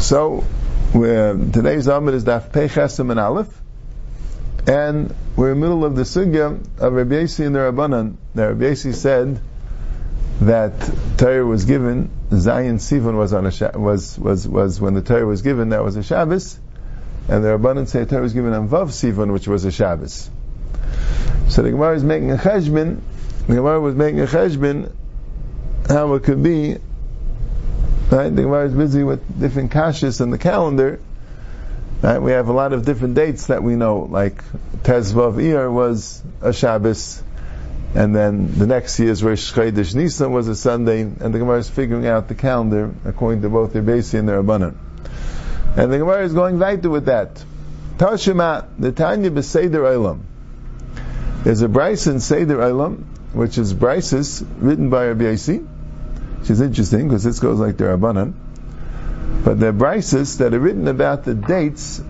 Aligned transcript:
So, 0.00 0.44
today's 0.92 1.88
Amud 1.88 2.14
is 2.14 2.24
Daf 2.24 2.52
Pechasim 2.52 3.10
and 3.10 3.18
Aleph, 3.18 3.48
and 4.64 5.12
we're 5.34 5.50
in 5.50 5.60
the 5.60 5.66
middle 5.66 5.84
of 5.84 5.96
the 5.96 6.02
sugya 6.02 6.60
of 6.78 6.92
Rabbi 6.92 7.14
Yossi 7.14 7.44
and 7.44 7.52
the 7.52 7.58
Rabbanan. 7.58 8.14
Now, 8.32 8.48
Rabbi 8.48 8.64
Yossi 8.66 8.94
said 8.94 9.40
that 10.42 10.72
Torah 11.18 11.44
was 11.44 11.64
given, 11.64 12.10
Zayin 12.30 12.76
Sivan 12.76 13.16
was 13.16 13.32
on 13.32 13.46
a 13.46 13.78
was 13.78 14.16
was 14.16 14.46
was 14.46 14.80
when 14.80 14.94
the 14.94 15.02
Torah 15.02 15.26
was 15.26 15.42
given, 15.42 15.70
that 15.70 15.82
was 15.82 15.96
a 15.96 16.04
Shabbos, 16.04 16.60
and 17.26 17.42
the 17.42 17.48
Rabbanan 17.48 17.88
say 17.88 18.04
Torah 18.04 18.22
was 18.22 18.34
given 18.34 18.52
on 18.52 18.68
Vav 18.68 18.90
Sivan, 18.90 19.32
which 19.32 19.48
was 19.48 19.64
a 19.64 19.72
Shabbos. 19.72 20.30
So 21.48 21.62
the 21.62 21.72
Gemara 21.72 21.96
is 21.96 22.04
making 22.04 22.30
a 22.30 22.36
cheshbon. 22.36 23.00
The 23.48 23.56
Gemara 23.56 23.80
was 23.80 23.96
making 23.96 24.20
a 24.20 24.26
cheshbon 24.26 24.92
how 25.88 26.14
it 26.14 26.22
could 26.22 26.42
be 26.42 26.76
Right? 28.10 28.34
The 28.34 28.42
Gemara 28.42 28.66
is 28.66 28.74
busy 28.74 29.02
with 29.02 29.38
different 29.38 29.70
kashas 29.70 30.22
in 30.22 30.30
the 30.30 30.38
calendar. 30.38 30.98
Right? 32.00 32.18
We 32.18 32.32
have 32.32 32.48
a 32.48 32.52
lot 32.52 32.72
of 32.72 32.86
different 32.86 33.14
dates 33.14 33.48
that 33.48 33.62
we 33.62 33.76
know, 33.76 34.08
like 34.10 34.42
Tezvav 34.82 35.34
Iyar 35.34 35.70
was 35.70 36.22
a 36.40 36.54
Shabbos, 36.54 37.22
and 37.94 38.16
then 38.16 38.58
the 38.58 38.66
next 38.66 38.98
year's 38.98 39.22
Rosh 39.22 39.52
Chodesh 39.52 39.94
Nisan 39.94 40.32
was 40.32 40.48
a 40.48 40.56
Sunday, 40.56 41.02
and 41.02 41.34
the 41.34 41.38
Gemara 41.38 41.58
is 41.58 41.68
figuring 41.68 42.06
out 42.06 42.28
the 42.28 42.34
calendar 42.34 42.94
according 43.04 43.42
to 43.42 43.50
both 43.50 43.74
their 43.74 43.82
Basi 43.82 44.18
and 44.18 44.26
their 44.26 44.42
Rabbanan. 44.42 44.74
And 45.76 45.92
the 45.92 45.98
Gemara 45.98 46.24
is 46.24 46.32
going 46.32 46.58
weiter 46.58 46.88
with 46.88 47.06
that. 47.06 47.44
Tashima, 47.98 48.68
the 48.78 48.92
Tanya 48.92 49.30
Beseder 49.30 49.82
Olam. 49.82 50.20
There's 51.44 51.60
a 51.60 51.68
Bryce 51.68 52.06
in 52.06 52.20
Seder 52.20 52.56
Olam, 52.56 53.04
which 53.32 53.58
is 53.58 53.74
Bryces 53.74 54.44
written 54.58 54.88
by 54.88 55.08
Rabbi 55.08 55.24
Yossi, 55.24 55.66
which 56.40 56.50
is 56.50 56.60
interesting 56.60 57.08
because 57.08 57.24
this 57.24 57.40
goes 57.40 57.58
like 57.58 57.76
the 57.76 57.84
Rabbanan. 57.84 58.34
But 59.44 59.60
the 59.60 59.72
brises 59.72 60.38
that 60.38 60.54
are 60.54 60.58
written 60.58 60.88
about 60.88 61.24
the 61.24 61.34
dates 61.34 62.00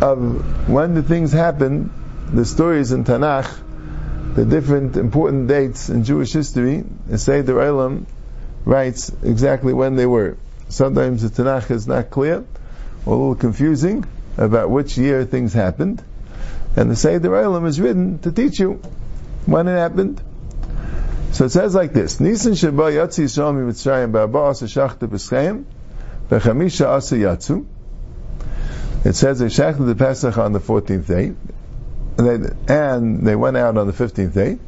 of 0.00 0.68
when 0.68 0.94
the 0.94 1.02
things 1.02 1.32
happened, 1.32 1.90
the 2.32 2.44
stories 2.44 2.92
in 2.92 3.04
Tanakh, 3.04 3.50
the 4.34 4.44
different 4.44 4.96
important 4.96 5.48
dates 5.48 5.88
in 5.88 6.04
Jewish 6.04 6.32
history, 6.32 6.84
and 7.08 7.20
say 7.20 7.42
the 7.42 7.54
writes 8.64 9.12
exactly 9.22 9.72
when 9.72 9.96
they 9.96 10.06
were. 10.06 10.36
Sometimes 10.68 11.22
the 11.22 11.42
Tanakh 11.42 11.70
is 11.70 11.86
not 11.86 12.10
clear, 12.10 12.44
or 13.06 13.14
a 13.14 13.16
little 13.16 13.34
confusing 13.34 14.04
about 14.36 14.70
which 14.70 14.96
year 14.98 15.24
things 15.24 15.52
happened. 15.52 16.02
And 16.76 16.90
the 16.90 16.96
Seder 16.96 17.30
Olam 17.30 17.66
is 17.66 17.80
written 17.80 18.18
to 18.20 18.32
teach 18.32 18.58
you 18.58 18.80
when 19.46 19.68
it 19.68 19.76
happened. 19.76 20.20
So 21.34 21.46
it 21.46 21.50
says 21.50 21.74
like 21.74 21.92
this: 21.92 22.20
Nisan 22.20 22.54
sheba 22.54 22.92
Yisrael 22.92 23.58
mitzrayim 23.66 24.14
asa. 26.30 27.64
It 29.04 29.14
says 29.14 29.38
they 29.40 29.48
shachted 29.48 29.86
the 29.86 29.96
Pesach 29.96 30.38
on 30.38 30.52
the 30.52 30.60
14th 30.60 31.06
day, 31.08 31.34
and 32.18 32.26
they, 32.44 32.72
and 32.72 33.26
they 33.26 33.34
went 33.34 33.56
out 33.56 33.76
on 33.76 33.88
the 33.88 33.92
15th 33.92 34.32
day. 34.32 34.60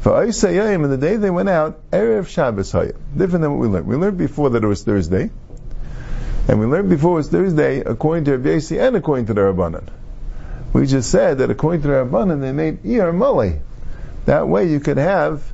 For 0.00 0.10
Yayim, 0.10 0.84
and 0.84 0.92
the 0.92 0.98
day 0.98 1.16
they 1.16 1.30
went 1.30 1.48
out, 1.48 1.80
Erev 1.90 2.28
Shabbos 2.28 2.72
Hayim. 2.72 2.96
Different 3.16 3.40
than 3.40 3.52
what 3.52 3.60
we 3.60 3.68
learned. 3.68 3.86
We 3.86 3.96
learned 3.96 4.18
before 4.18 4.50
that 4.50 4.62
it 4.62 4.66
was 4.66 4.82
Thursday. 4.82 5.30
And 6.46 6.60
we 6.60 6.66
learned 6.66 6.90
before 6.90 7.12
it 7.12 7.14
was 7.14 7.28
Thursday 7.30 7.80
according 7.80 8.26
to 8.26 8.36
Rabbi 8.36 8.60
and 8.76 8.96
according 8.96 9.26
to 9.26 9.34
the 9.34 9.40
Rabbanan. 9.40 9.88
We 10.74 10.86
just 10.86 11.10
said 11.10 11.38
that 11.38 11.50
according 11.50 11.82
to 11.82 11.88
the 11.88 11.94
Rabbanan, 11.94 12.42
they 12.42 12.52
made 12.52 12.82
Iyar 12.82 13.14
Mali. 13.14 13.60
That 14.26 14.46
way 14.46 14.68
you 14.68 14.78
could 14.78 14.98
have 14.98 15.51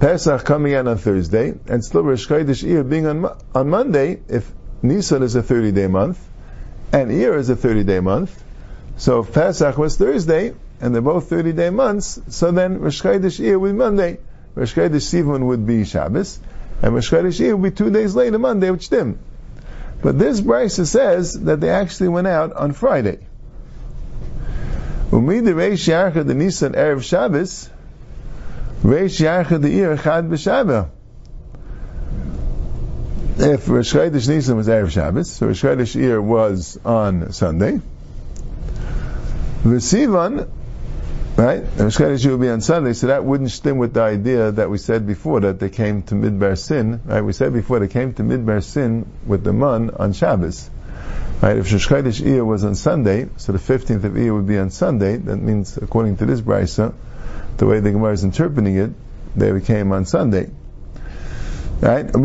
Pesach 0.00 0.44
coming 0.44 0.74
out 0.74 0.86
on 0.86 0.96
Thursday, 0.96 1.54
and 1.66 1.84
still 1.84 2.04
Rosh 2.04 2.28
Chodesh 2.28 2.64
Iyar 2.64 2.88
being 2.88 3.06
on, 3.06 3.36
on 3.52 3.68
Monday, 3.68 4.20
if 4.28 4.48
Nisan 4.80 5.24
is 5.24 5.34
a 5.34 5.42
30 5.42 5.72
day 5.72 5.88
month, 5.88 6.24
and 6.92 7.10
Iyar 7.10 7.36
is 7.36 7.50
a 7.50 7.56
30 7.56 7.82
day 7.82 7.98
month, 7.98 8.44
so 8.96 9.20
if 9.20 9.32
Pesach 9.32 9.76
was 9.76 9.96
Thursday, 9.96 10.54
and 10.80 10.94
they're 10.94 11.02
both 11.02 11.28
30 11.28 11.52
day 11.52 11.70
months, 11.70 12.20
so 12.28 12.52
then 12.52 12.78
Rosh 12.78 13.02
Chodesh 13.02 13.40
Iyar 13.40 13.58
would 13.58 13.72
be 13.72 13.76
Monday, 13.78 14.18
Rosh 14.54 14.74
Chodesh 14.74 15.10
Sivan 15.10 15.46
would 15.46 15.66
be 15.66 15.84
Shabbos, 15.84 16.38
and 16.80 16.94
Rosh 16.94 17.10
Chodesh 17.10 17.40
Iyar 17.40 17.58
would 17.58 17.74
be 17.74 17.76
two 17.76 17.90
days 17.90 18.14
later, 18.14 18.38
Monday, 18.38 18.70
which 18.70 18.90
dim. 18.90 19.18
But 20.00 20.16
this 20.16 20.40
Brisa 20.40 20.86
says 20.86 21.40
that 21.40 21.60
they 21.60 21.70
actually 21.70 22.10
went 22.10 22.28
out 22.28 22.52
on 22.52 22.72
Friday. 22.72 23.18
Umid 25.10 25.42
Reish 25.42 25.88
Yarcha 25.88 26.24
the 26.24 26.34
Nisan 26.34 26.74
Erev 26.74 27.02
Shabbos, 27.02 27.68
If 33.40 33.68
Rosh 33.68 33.92
Chodesh 33.92 34.28
Nisan 34.28 34.56
was 34.56 34.68
Erev 34.68 34.90
Shabbos, 34.90 35.30
so 35.30 35.46
Rosh 35.48 35.64
Chodesh 35.64 35.96
Ir 36.00 36.22
was 36.22 36.78
on 36.84 37.32
Sunday. 37.32 37.80
V'Sivan, 39.64 40.48
right? 41.36 41.64
Rosh 41.76 41.96
Chodesh 41.96 42.30
would 42.30 42.40
be 42.40 42.48
on 42.48 42.60
Sunday, 42.60 42.92
so 42.92 43.08
that 43.08 43.24
wouldn't 43.24 43.50
stem 43.50 43.78
with 43.78 43.94
the 43.94 44.02
idea 44.02 44.52
that 44.52 44.70
we 44.70 44.78
said 44.78 45.08
before 45.08 45.40
that 45.40 45.58
they 45.58 45.70
came 45.70 46.02
to 46.02 46.14
Midbar 46.14 46.56
Sin, 46.56 47.00
right? 47.04 47.22
We 47.22 47.32
said 47.32 47.52
before 47.52 47.80
they 47.80 47.88
came 47.88 48.14
to 48.14 48.22
Midbar 48.22 48.62
Sin 48.62 49.06
with 49.26 49.42
the 49.42 49.52
Mun 49.52 49.90
on 49.90 50.12
Shabbos. 50.12 50.70
Right, 51.42 51.56
if 51.56 51.72
Rosh 51.72 51.88
Chodesh 51.88 52.24
Ir 52.24 52.44
was 52.44 52.64
on 52.64 52.76
Sunday, 52.76 53.28
so 53.38 53.52
the 53.52 53.58
15th 53.58 54.04
of 54.04 54.16
Ir 54.16 54.32
would 54.34 54.46
be 54.46 54.58
on 54.58 54.70
Sunday, 54.70 55.16
that 55.16 55.36
means, 55.36 55.76
according 55.76 56.18
to 56.18 56.26
this 56.26 56.40
brisa, 56.40 56.94
the 57.58 57.66
way 57.66 57.80
the 57.80 57.90
Gemara 57.90 58.12
is 58.12 58.24
interpreting 58.24 58.76
it, 58.76 58.90
they 59.36 59.52
became 59.52 59.92
on 59.92 60.06
Sunday. 60.06 60.50
Right? 61.80 62.06
The 62.10 62.18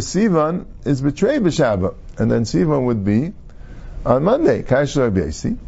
Sivan 0.00 0.66
is 0.84 1.02
betrayed 1.02 1.42
b'Shabbat, 1.42 1.94
and 2.18 2.30
then 2.30 2.44
Sivan 2.44 2.84
would 2.86 3.04
be 3.04 3.32
on 4.06 4.22
Monday. 4.24 4.62
Kash 4.62 4.96
Rabbi 4.96 5.20
Yasi. 5.20 5.58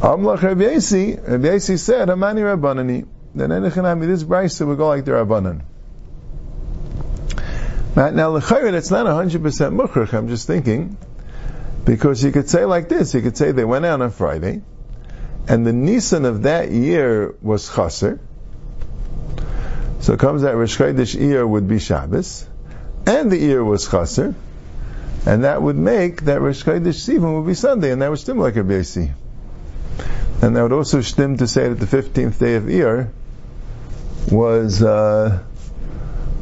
Amlach 0.00 0.42
Rabbi 0.42 0.64
Yasi, 0.64 1.16
Rabbi 1.16 1.46
Yasi 1.46 1.76
said, 1.78 2.08
Hamani 2.08 2.40
Rabbanani. 2.40 3.06
Then 3.34 3.50
Enechanami, 3.50 4.06
this 4.06 4.22
Brisa 4.22 4.66
would 4.66 4.78
go 4.78 4.88
like 4.88 5.04
the 5.04 5.12
Rabbanan. 5.12 5.62
Right, 7.94 8.12
now, 8.12 8.30
l'chayr, 8.30 8.72
that's 8.72 8.90
not 8.90 9.06
100% 9.06 9.40
mukhrach, 9.40 10.12
I'm 10.12 10.28
just 10.28 10.46
thinking, 10.46 10.96
because 11.84 12.22
you 12.24 12.32
could 12.32 12.48
say 12.50 12.64
like 12.64 12.88
this, 12.88 13.14
you 13.14 13.22
could 13.22 13.36
say 13.36 13.52
they 13.52 13.64
went 13.64 13.84
out 13.84 14.02
on 14.02 14.10
Friday, 14.10 14.62
and 15.46 15.66
the 15.66 15.72
Nisan 15.72 16.24
of 16.24 16.42
that 16.42 16.70
year 16.70 17.34
was 17.42 17.72
Chaser. 17.74 18.18
So 20.00 20.14
it 20.14 20.20
comes 20.20 20.42
that 20.42 20.56
Rosh 20.56 20.76
Chodesh 20.76 21.18
year 21.18 21.46
would 21.46 21.68
be 21.68 21.78
Shabbos, 21.78 22.46
and 23.06 23.30
the 23.30 23.38
year 23.38 23.62
was 23.62 23.88
Chaser, 23.88 24.34
and 25.26 25.44
that 25.44 25.60
would 25.60 25.76
make 25.76 26.22
that 26.22 26.40
Rosh 26.40 26.64
Chodesh 26.64 27.00
Sivan 27.06 27.36
would 27.36 27.46
be 27.46 27.54
Sunday, 27.54 27.90
and 27.90 28.00
that 28.02 28.10
would 28.10 28.18
stem 28.18 28.38
like 28.38 28.56
a 28.56 28.64
BAC. 28.64 29.10
And 30.42 30.56
that 30.56 30.62
would 30.62 30.72
also 30.72 31.00
stem 31.00 31.36
to 31.38 31.46
say 31.46 31.68
that 31.68 31.76
the 31.76 31.86
15th 31.86 32.38
day 32.38 32.56
of 32.56 32.64
Iyar 32.64 33.10
was, 34.30 34.82
uh, 34.82 35.42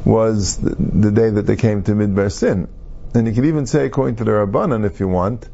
was 0.05 0.57
the, 0.57 0.75
the, 0.75 1.11
day 1.13 1.31
that 1.31 1.43
they 1.43 1.57
came 1.57 1.83
to 1.85 1.93
Midbar 1.93 2.33
Sin. 2.33 2.69
And 3.15 3.29
you 3.29 3.35
could 3.35 3.45
even 3.45 3.67
say, 3.67 3.87
according 3.87 4.17
to 4.17 4.25
the 4.25 4.31
Rabbanan, 4.33 4.85
if 4.85 4.99
you 4.99 5.07
want, 5.07 5.49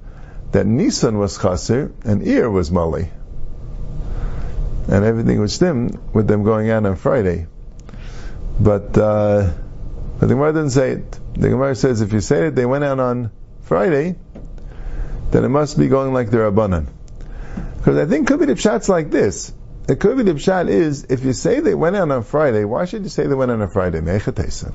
that 0.53 0.67
Nisan 0.67 1.19
was 1.19 1.37
Chaser 1.37 1.93
and 2.05 2.23
Iyar 2.23 2.51
was 2.51 2.71
Mali 2.71 3.11
and 4.89 5.05
everything 5.05 5.41
was 5.41 5.55
stem 5.55 5.91
with 6.13 6.27
them 6.27 6.43
going 6.43 6.71
out 6.71 6.87
on 6.87 6.97
Friday. 6.97 7.47
But, 8.59 8.97
uh, 8.99 9.53
but 10.19 10.27
the 10.27 10.35
Gemara 10.35 10.53
didn't 10.53 10.71
say 10.71 10.93
it. 10.93 11.19
The 11.35 11.51
Gemara 11.51 11.75
says 11.75 12.01
if 12.01 12.13
you 12.13 12.21
say 12.21 12.49
it, 12.49 12.55
they 12.55 12.67
went 12.67 12.85
out 12.85 12.99
on 12.99 13.31
Friday, 13.63 14.17
then 15.31 15.45
it 15.45 15.49
must 15.49 15.79
be 15.79 15.89
going 15.89 16.13
like 16.13 16.31
the 16.31 16.39
Rabbanan. 16.39 16.87
Because 17.77 17.99
I 17.99 18.07
think 18.07 18.27
could 18.27 18.41
be 18.41 18.47
the 18.47 18.55
pshat's 18.55 18.89
like 18.89 19.11
this. 19.11 19.53
It 19.89 20.01
could 20.01 20.17
be 20.17 20.23
the 20.23 20.35
pshat 20.35 20.69
is, 20.69 21.07
if 21.09 21.25
you 21.25 21.33
say 21.33 21.61
they 21.61 21.75
went 21.75 21.97
out 21.97 22.11
on 22.11 22.23
Friday, 22.23 22.65
why 22.65 22.85
should 22.85 23.05
you 23.05 23.09
say 23.09 23.27
they 23.27 23.35
went 23.35 23.51
out 23.51 23.61
on 23.63 23.71
Friday? 23.71 24.01
Mechatesa. 24.01 24.73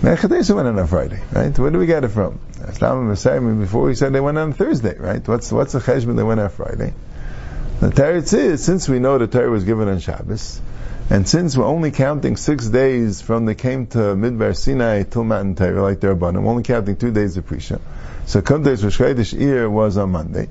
Mechatesa 0.00 0.54
went 0.54 0.68
out 0.68 0.78
on 0.78 0.86
Friday, 0.86 1.20
right? 1.32 1.58
Where 1.58 1.70
do 1.70 1.78
we 1.78 1.86
get 1.86 2.04
it 2.04 2.08
from? 2.08 2.40
Islam 2.66 3.00
and 3.00 3.08
Messiah, 3.08 3.40
before 3.40 3.82
we 3.82 3.94
said 3.94 4.12
they 4.12 4.20
went 4.20 4.38
on 4.38 4.52
Thursday, 4.52 4.96
right? 4.98 5.26
What's, 5.28 5.52
what's 5.52 5.72
the 5.72 5.80
cheshbon 5.80 6.16
they 6.16 6.22
went 6.22 6.40
on 6.40 6.48
Friday? 6.48 6.94
The 7.82 7.88
Teretz 7.88 8.32
is, 8.32 8.62
since 8.62 8.88
we 8.88 9.00
know 9.00 9.18
the 9.18 9.26
Torah 9.26 9.50
was 9.50 9.64
given 9.64 9.88
on 9.88 9.98
Shabbos, 9.98 10.60
and 11.10 11.26
since 11.28 11.56
we're 11.56 11.64
only 11.64 11.90
counting 11.90 12.36
six 12.36 12.68
days 12.68 13.20
from 13.20 13.44
the 13.44 13.56
came 13.56 13.88
to 13.88 13.98
Midbar 14.14 14.56
Sinai 14.56 15.02
till 15.02 15.24
Matan 15.24 15.56
Torah, 15.56 15.82
like 15.82 15.98
the 15.98 16.06
Rabbanim, 16.06 16.44
we're 16.44 16.50
only 16.50 16.62
counting 16.62 16.94
two 16.94 17.10
days 17.10 17.36
of 17.36 17.44
Prisha. 17.44 17.80
So 18.26 18.40
Kuntes 18.40 18.84
Rosh 18.84 19.00
Iyar 19.34 19.68
was 19.68 19.96
on 19.96 20.10
Monday. 20.10 20.48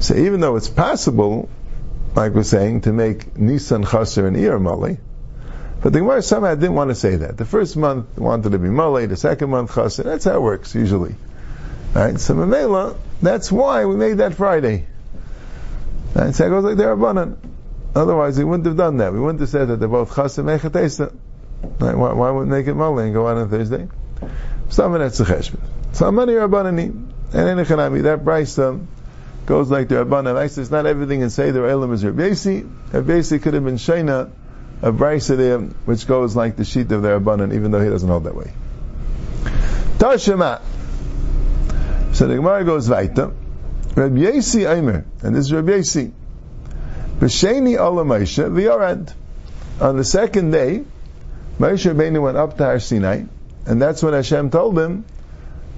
So 0.00 0.16
even 0.16 0.40
though 0.40 0.56
it's 0.56 0.68
possible, 0.68 1.48
like 2.16 2.32
we're 2.32 2.42
saying, 2.42 2.80
to 2.80 2.92
make 2.92 3.38
Nisan 3.38 3.84
Chaser 3.84 4.26
and 4.26 4.36
Iyar 4.36 4.60
Mali, 4.60 4.98
but 5.82 5.92
the 5.92 6.00
Gemara 6.00 6.20
somehow 6.22 6.56
didn't 6.56 6.74
want 6.74 6.90
to 6.90 6.96
say 6.96 7.14
that. 7.14 7.36
The 7.36 7.44
first 7.44 7.76
month 7.76 8.18
wanted 8.18 8.50
to 8.50 8.58
be 8.58 8.70
Mali, 8.70 9.06
the 9.06 9.16
second 9.16 9.50
month 9.50 9.72
Chaser. 9.72 10.02
That's 10.02 10.24
how 10.24 10.34
it 10.34 10.42
works 10.42 10.74
usually. 10.74 11.14
Right? 11.94 12.18
So 12.18 12.34
Mamela, 12.34 12.96
that's 13.22 13.52
why 13.52 13.84
we 13.84 13.94
made 13.94 14.14
that 14.14 14.34
Friday. 14.34 14.86
And 16.14 16.34
so 16.34 16.46
it 16.46 16.50
goes 16.50 16.64
like 16.64 16.76
they're 16.76 16.96
Rabbanan. 16.96 17.36
Otherwise, 17.94 18.36
he 18.36 18.44
wouldn't 18.44 18.66
have 18.66 18.76
done 18.76 18.98
that. 18.98 19.12
We 19.12 19.20
wouldn't 19.20 19.40
have 19.40 19.48
said 19.48 19.68
that 19.68 19.76
they're 19.76 19.88
both 19.88 20.14
Chas 20.14 20.38
and 20.38 20.48
Mechatesa. 20.48 21.14
Right? 21.80 21.96
Why, 21.96 22.12
why 22.12 22.30
would 22.30 22.48
make 22.48 22.66
it 22.66 22.74
Mali 22.74 23.04
and 23.04 23.14
go 23.14 23.26
out 23.26 23.36
on 23.36 23.48
Thursday? 23.50 23.88
Stam 24.68 24.92
that's 24.92 25.18
the 25.18 25.24
cheshbon. 25.24 25.60
So 25.92 26.10
money 26.12 26.34
rabbanani, 26.34 26.88
and 27.32 27.48
in 27.48 27.58
enechanami. 27.58 28.02
That 28.02 28.24
brisa 28.24 28.70
um, 28.70 28.88
goes 29.46 29.70
like 29.70 29.88
the 29.88 29.96
rabbanan. 29.96 30.36
I 30.36 30.48
says 30.48 30.70
not 30.70 30.86
everything 30.86 31.22
in 31.22 31.30
Seder 31.30 31.66
Elam 31.66 31.92
is 31.92 32.04
Rabbi 32.04 32.34
Rabbi 32.92 33.38
could 33.38 33.54
have 33.54 33.64
been 33.64 33.76
Shaina, 33.76 34.30
a 34.82 34.92
brisa 34.92 35.36
there, 35.36 35.58
which 35.58 36.06
goes 36.06 36.36
like 36.36 36.56
the 36.56 36.64
sheet 36.64 36.92
of 36.92 37.02
the 37.02 37.08
rabbanan, 37.08 37.54
even 37.54 37.70
though 37.70 37.82
he 37.82 37.88
doesn't 37.88 38.08
hold 38.08 38.24
that 38.24 38.34
way. 38.34 38.52
Tashema. 39.98 40.60
So 42.12 42.26
the 42.26 42.36
Gemara 42.36 42.64
goes 42.64 42.88
weiter. 42.88 43.32
Rabbi 43.94 44.16
Yesi 44.16 44.64
Eimer, 44.66 45.04
and 45.22 45.34
this 45.34 45.46
is 45.46 45.52
Rabbi 45.52 45.72
Yesi. 45.72 46.12
B'sheni 47.18 47.78
Ola 47.78 48.04
Moshe 48.04 48.48
v'yorad. 48.50 49.12
On 49.80 49.96
the 49.96 50.04
second 50.04 50.50
day, 50.50 50.84
Moshe 51.58 51.92
Rabbeinu 51.92 52.22
went 52.22 52.36
up 52.36 52.56
to 52.58 52.64
Har 52.64 52.78
Sinai, 52.78 53.24
and 53.66 53.82
that's 53.82 54.02
when 54.02 54.14
Hashem 54.14 54.50
told 54.50 54.78
him, 54.78 55.04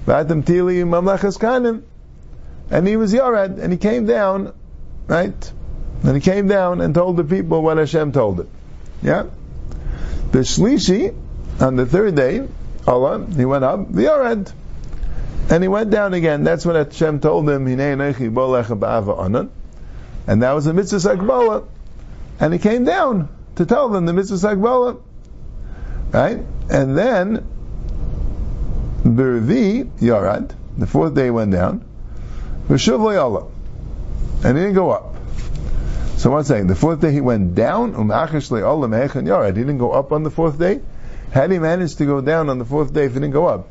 V'atem 0.05 0.43
tili 0.43 0.83
mamlechas 0.83 1.37
kanim. 1.39 1.83
And 2.69 2.87
he 2.87 2.95
was 2.95 3.13
Yorad, 3.13 3.59
and 3.59 3.71
he 3.71 3.77
came 3.77 4.05
down, 4.05 4.53
right? 5.07 5.51
And 6.03 6.15
he 6.15 6.21
came 6.21 6.47
down 6.47 6.81
and 6.81 6.95
told 6.95 7.17
the 7.17 7.23
people 7.23 7.61
what 7.61 7.77
Hashem 7.77 8.11
told 8.11 8.39
him. 8.39 8.49
Yeah? 9.01 9.25
The 10.31 11.13
on 11.59 11.75
the 11.75 11.85
third 11.85 12.15
day, 12.15 12.47
Allah, 12.87 13.25
he 13.35 13.45
went 13.45 13.63
up, 13.63 13.91
the 13.91 14.03
Yorad. 14.03 14.51
And 15.51 15.61
he 15.61 15.67
went 15.67 15.89
down 15.89 16.13
again. 16.13 16.45
That's 16.45 16.65
when 16.65 16.77
Hashem 16.77 17.19
told 17.19 17.49
him, 17.49 17.67
And 17.67 17.77
that 20.43 20.51
was 20.53 20.63
the 20.63 20.73
mitzvah 20.73 20.97
sakbala. 20.97 21.67
And 22.39 22.53
he 22.53 22.59
came 22.59 22.85
down 22.85 23.27
to 23.57 23.65
tell 23.65 23.89
them 23.89 24.05
the 24.05 24.13
mitzvah 24.13 24.37
sakbala. 24.37 25.01
Right? 26.13 26.39
And 26.69 26.97
then, 26.97 27.45
Birvi 29.03 29.91
Yarad, 29.99 30.55
the 30.77 30.87
fourth 30.87 31.15
day 31.15 31.29
went 31.29 31.51
down, 31.51 31.83
V'shuv 32.69 33.19
Allah. 33.21 33.47
And 34.45 34.57
he 34.57 34.63
didn't 34.63 34.75
go 34.75 34.91
up. 34.91 35.17
So 36.15 36.31
what's 36.31 36.47
saying? 36.47 36.67
The 36.67 36.75
fourth 36.75 37.01
day 37.01 37.11
he 37.11 37.19
went 37.19 37.55
down, 37.55 37.93
um, 37.95 38.07
Yarad. 38.07 39.57
He 39.57 39.63
didn't 39.63 39.79
go 39.79 39.91
up 39.91 40.13
on 40.13 40.23
the 40.23 40.31
fourth 40.31 40.57
day. 40.57 40.79
Had 41.31 41.51
he 41.51 41.59
managed 41.59 41.97
to 41.97 42.05
go 42.05 42.21
down 42.21 42.49
on 42.49 42.57
the 42.57 42.63
fourth 42.63 42.93
day 42.93 43.03
if 43.03 43.11
he 43.11 43.19
didn't 43.19 43.33
go 43.33 43.47
up? 43.47 43.67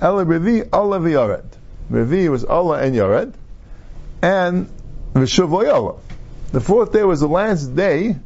Ela 0.00 0.24
Revi, 0.24 0.68
Allah 0.72 0.98
v'Yared. 0.98 1.44
Revi 1.90 2.28
was 2.28 2.44
Allah 2.44 2.78
and 2.78 2.94
Yared. 2.94 3.32
And 4.22 4.68
V'shuv 5.14 5.98
The 6.50 6.60
fourth 6.60 6.92
day 6.92 7.04
was 7.04 7.20
the 7.20 7.28
last 7.28 7.76
day 7.76 8.16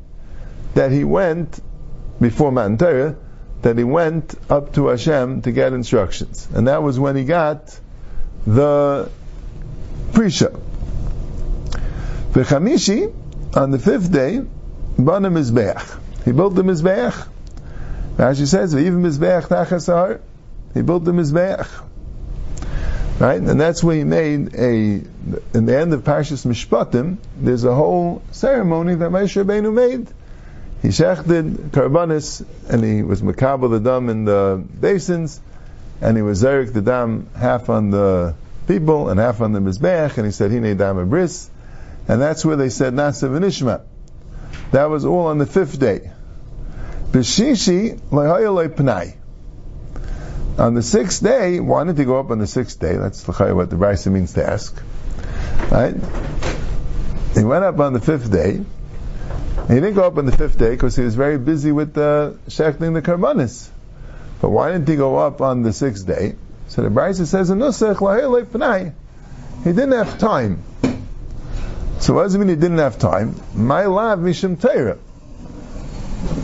that 0.75 0.93
he 0.93 1.05
went 1.05 1.61
before 2.21 2.53
Matan 2.53 2.79
Torah, 2.79 3.17
that 3.63 3.77
he 3.77 3.85
went 3.85 4.35
up 4.49 4.75
to 4.75 4.87
Hashem 4.89 5.43
to 5.43 5.53
get 5.53 5.73
instructions. 5.73 6.49
And 6.55 6.69
that 6.69 6.83
was 6.83 6.99
when 6.99 7.17
he 7.17 7.25
got 7.25 7.79
the 8.47 9.11
Prisha. 10.13 10.59
V'chamishi, 12.33 13.13
on 13.57 13.71
the 13.71 13.79
fifth 13.79 14.13
day, 14.13 14.43
Bana 14.99 15.31
Mizbeach. 15.31 16.25
He 16.25 16.33
built 16.33 16.55
the 16.55 16.63
Mizbeach. 16.63 17.29
As 18.19 18.39
he 18.39 18.47
says, 18.47 18.75
even 18.75 19.03
Mizbeach 19.03 19.49
Tachasar, 19.49 20.21
he 20.75 20.83
built 20.83 21.05
the 21.05 21.13
Mizbeach. 21.13 21.67
Right? 23.19 23.41
And 23.41 23.61
that's 23.61 23.83
where 23.83 23.97
he 23.97 24.05
made 24.05 24.55
a, 24.55 25.03
in 25.53 25.67
the 25.67 25.77
end 25.77 25.93
of 25.93 26.05
Parshas 26.05 26.47
Mishpatim, 26.47 27.17
there's 27.37 27.65
a 27.65 27.75
whole 27.75 28.23
ceremony 28.31 28.95
that 28.95 29.11
Moshe 29.11 29.43
Rabbeinu 29.43 29.73
made. 29.73 30.09
He 30.83 30.89
shechted 30.89 31.71
karbanis, 31.71 32.45
and 32.69 32.85
he 32.85 33.03
was 33.03 33.21
makabel 33.21 33.71
the 33.71 33.81
dam 33.81 34.09
in 34.09 34.25
the 34.25 34.65
basins, 34.81 35.41
and 36.01 36.17
he 36.17 36.23
was 36.23 36.43
zerik 36.43 36.73
the 36.73 36.81
dam 36.81 37.29
half 37.37 37.69
on 37.69 37.91
the 37.91 38.37
people 38.69 39.09
and 39.09 39.19
half 39.19 39.41
on 39.41 39.53
the 39.53 39.59
mizbeach, 39.59 40.17
and 40.17 40.27
he 40.27 40.31
said 40.31 40.53
hine 40.53 40.77
dam 40.77 41.09
bris, 41.09 41.51
and 42.07 42.23
that's 42.23 42.45
where 42.45 42.55
they 42.55 42.69
said 42.69 42.95
nasa 42.95 43.29
v'nishma. 43.29 43.83
That 44.71 44.85
was 44.85 45.05
all 45.05 45.27
on 45.27 45.39
the 45.39 45.47
fifth 45.47 45.81
day. 45.81 46.13
B'shishi 47.11 47.99
lehoyalei 48.11 48.69
pnai. 48.69 49.18
On 50.59 50.75
the 50.75 50.83
sixth 50.83 51.23
day, 51.23 51.61
why 51.61 51.85
didn't 51.85 51.99
he 51.99 52.05
go 52.05 52.19
up 52.19 52.31
on 52.33 52.39
the 52.39 52.47
sixth 52.49 52.81
day? 52.81 52.97
That's 52.97 53.27
what 53.27 53.71
the 53.71 53.77
Brisa 53.77 54.11
means 54.11 54.33
to 54.33 54.45
ask. 54.45 54.75
Right? 55.71 55.95
He 57.35 57.45
went 57.45 57.65
up 57.65 57.79
on 57.79 57.93
the 57.93 58.01
fifth 58.01 58.33
day. 58.33 58.61
He 59.69 59.75
didn't 59.75 59.95
go 59.95 60.05
up 60.05 60.19
on 60.19 60.27
the 60.27 60.37
fifth 60.37 60.59
day 60.59 60.71
because 60.71 60.97
he 60.97 61.05
was 61.05 61.15
very 61.15 61.39
busy 61.39 61.71
with 61.71 61.97
uh, 61.97 62.33
shechting 62.49 62.95
the 62.95 63.03
karbanis. 63.03 63.69
But 64.41 64.51
why 64.51 64.73
didn't 64.73 64.89
he 64.89 64.97
go 64.97 65.19
up 65.19 65.41
on 65.41 65.63
the 65.63 65.73
sixth 65.73 66.07
day? 66.07 66.35
So 66.67 66.83
the 66.83 66.89
Brisa 66.89 67.27
says 67.27 67.51
in 67.51 67.59
Nusach 67.59 68.93
He 69.65 69.73
didn't 69.73 69.93
have 69.93 70.19
time. 70.19 70.65
So 72.01 72.15
what 72.15 72.25
does 72.25 72.35
it 72.35 72.39
mean 72.39 72.49
he 72.49 72.57
didn't 72.57 72.79
have 72.79 72.99
time? 72.99 73.37
My 73.55 73.87
love 73.87 74.19
mishim 74.19 74.61
Torah. 74.61 74.99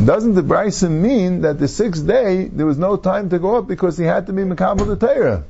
Doesn't 0.04 0.34
the 0.34 0.42
Brisa 0.42 0.90
mean 0.90 1.42
that 1.42 1.58
the 1.58 1.68
sixth 1.68 2.06
day 2.06 2.48
there 2.48 2.66
was 2.66 2.78
no 2.78 2.96
time 2.96 3.30
to 3.30 3.38
go 3.38 3.56
up 3.56 3.66
because 3.66 3.96
he 3.96 4.04
had 4.04 4.26
to 4.26 4.32
be 4.32 4.42
Makabal 4.42 4.86
the 4.86 4.96
Torah? 4.96 5.44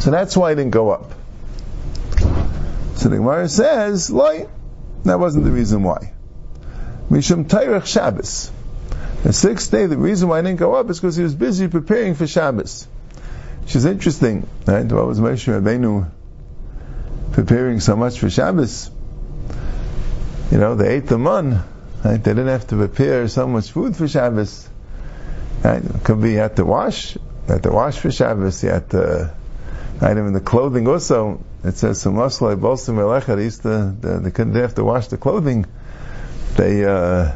So 0.00 0.10
that's 0.10 0.36
why 0.36 0.50
he 0.50 0.56
didn't 0.56 0.72
go 0.72 0.90
up. 0.90 1.12
So 2.96 3.08
the 3.08 3.16
Gemara 3.16 3.48
says, 3.48 4.10
Loi, 4.10 4.48
that 5.04 5.20
wasn't 5.20 5.44
the 5.44 5.50
reason 5.50 5.82
why. 5.82 6.12
Mishum 7.10 7.46
Tayrach 7.46 7.86
Shabbos. 7.86 8.50
The 9.22 9.32
sixth 9.32 9.70
day, 9.70 9.86
the 9.86 9.96
reason 9.96 10.28
why 10.28 10.38
he 10.38 10.44
didn't 10.46 10.58
go 10.58 10.74
up 10.74 10.90
is 10.90 10.98
because 10.98 11.16
he 11.16 11.22
was 11.22 11.34
busy 11.34 11.68
preparing 11.68 12.14
for 12.14 12.26
Shabbos. 12.26 12.88
Which 13.62 13.76
is 13.76 13.84
interesting, 13.84 14.48
right? 14.66 14.84
What 14.90 15.06
was 15.06 15.20
Moshe 15.20 15.46
Rabbeinu 15.52 16.10
preparing 17.32 17.80
so 17.80 17.96
much 17.96 18.18
for 18.18 18.30
Shabbos? 18.30 18.90
You 20.50 20.58
know, 20.58 20.74
the 20.74 20.90
eighth 20.90 21.10
of 21.10 21.20
mun. 21.20 21.62
Right? 22.04 22.22
They 22.22 22.30
didn't 22.30 22.48
have 22.48 22.66
to 22.68 22.76
prepare 22.76 23.28
so 23.28 23.46
much 23.46 23.70
food 23.70 23.96
for 23.96 24.06
Shabbos. 24.06 24.68
Right? 25.64 25.84
It 25.84 26.04
could 26.04 26.20
be 26.20 26.32
you 26.32 26.38
had 26.38 26.56
to 26.56 26.64
wash. 26.64 27.16
You 27.16 27.22
had 27.54 27.62
to 27.62 27.70
wash 27.70 27.98
for 27.98 28.10
Shabbos. 28.10 28.62
You 28.62 28.70
had 28.70 28.90
to, 28.90 29.34
right? 30.00 30.16
in 30.16 30.32
the 30.32 30.40
clothing 30.40 30.86
also, 30.88 31.44
it 31.64 31.76
says, 31.76 32.02
Sumaslai 32.04 32.58
Bolsim 32.58 32.96
Elecha, 32.96 33.36
they 33.36 33.44
used 33.44 33.62
to, 33.62 33.94
they 34.22 34.30
couldn't 34.30 34.54
have 34.54 34.74
to 34.76 34.84
wash 34.84 35.08
the 35.08 35.16
clothing. 35.16 35.66
They, 36.56 36.84
uh, 36.84 37.32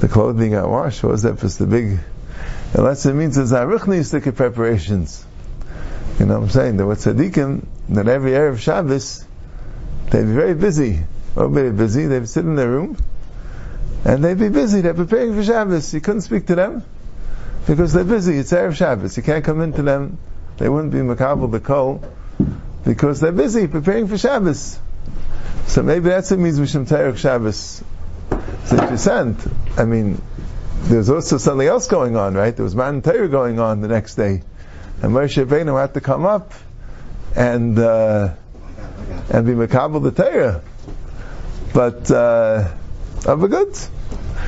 the 0.00 0.08
clothing 0.08 0.52
got 0.52 0.68
washed. 0.68 1.02
What 1.02 1.12
was 1.12 1.22
that? 1.22 1.38
Just 1.38 1.58
the 1.58 1.66
big, 1.66 1.98
unless 2.74 3.06
it 3.06 3.14
means 3.14 3.36
it's 3.38 3.52
Aruchnistic 3.52 4.34
preparations. 4.34 5.24
You 6.18 6.26
know 6.26 6.34
what 6.34 6.44
I'm 6.44 6.50
saying? 6.50 6.76
There 6.76 6.86
were 6.86 6.96
tzaddikim 6.96 7.66
that 7.90 8.08
every 8.08 8.32
Erev 8.32 8.58
Shabbos, 8.58 9.24
they'd 10.10 10.24
be 10.24 10.32
very 10.32 10.54
busy. 10.54 11.04
Everybody 11.36 11.70
busy. 11.70 12.06
They'd 12.06 12.28
sit 12.28 12.44
in 12.44 12.56
their 12.56 12.68
room, 12.68 12.96
and 14.04 14.24
they'd 14.24 14.38
be 14.38 14.48
busy. 14.48 14.80
They're 14.80 14.94
preparing 14.94 15.34
for 15.34 15.44
Shabbos. 15.44 15.92
You 15.92 16.00
couldn't 16.00 16.22
speak 16.22 16.46
to 16.46 16.54
them 16.54 16.84
because 17.66 17.92
they're 17.92 18.04
busy. 18.04 18.38
It's 18.38 18.52
Erev 18.52 18.74
Shabbos. 18.74 19.16
You 19.16 19.22
can't 19.22 19.44
come 19.44 19.60
into 19.60 19.82
them. 19.82 20.18
They 20.56 20.68
wouldn't 20.68 20.92
be 20.92 20.98
makabel 20.98 21.50
the 21.50 21.60
kol 21.60 22.02
because 22.84 23.20
they're 23.20 23.32
busy 23.32 23.66
preparing 23.66 24.08
for 24.08 24.18
Shabbos. 24.18 24.78
So 25.66 25.82
maybe 25.82 26.08
that's 26.08 26.30
what 26.30 26.40
means 26.40 26.58
Mishim 26.58 26.88
Terech 26.88 27.18
Shabbos. 27.18 27.84
It's 28.62 28.72
interesting. 28.72 29.36
I 29.76 29.84
mean, 29.84 30.20
there's 30.82 31.10
also 31.10 31.38
something 31.38 31.66
else 31.66 31.86
going 31.86 32.16
on, 32.16 32.34
right? 32.34 32.54
There 32.54 32.64
was 32.64 32.74
Man 32.74 33.02
Torah 33.02 33.28
going 33.28 33.60
on 33.60 33.80
the 33.80 33.88
next 33.88 34.16
day, 34.16 34.42
and 35.02 35.12
Moshe 35.12 35.44
Rabbeinu 35.44 35.80
had 35.80 35.94
to 35.94 36.00
come 36.00 36.24
up 36.24 36.52
and 37.36 37.78
uh, 37.78 38.34
and 39.30 39.46
be 39.46 39.52
makabel 39.52 40.02
the 40.02 40.10
Torah. 40.10 40.62
But 41.72 42.10
uh, 42.10 42.68
of 43.26 43.42
a 43.42 43.48
good. 43.48 43.72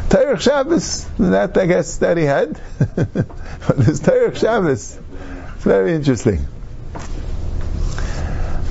Terech 0.08 0.40
Shabbos, 0.40 1.06
that 1.18 1.56
I 1.56 1.66
guess 1.66 1.98
that 1.98 2.16
he 2.16 2.24
had. 2.24 2.60
but 2.78 3.76
this 3.78 4.00
Terech 4.00 4.36
Shabbos, 4.36 4.98
it's 5.54 5.64
very 5.64 5.94
interesting. 5.94 6.46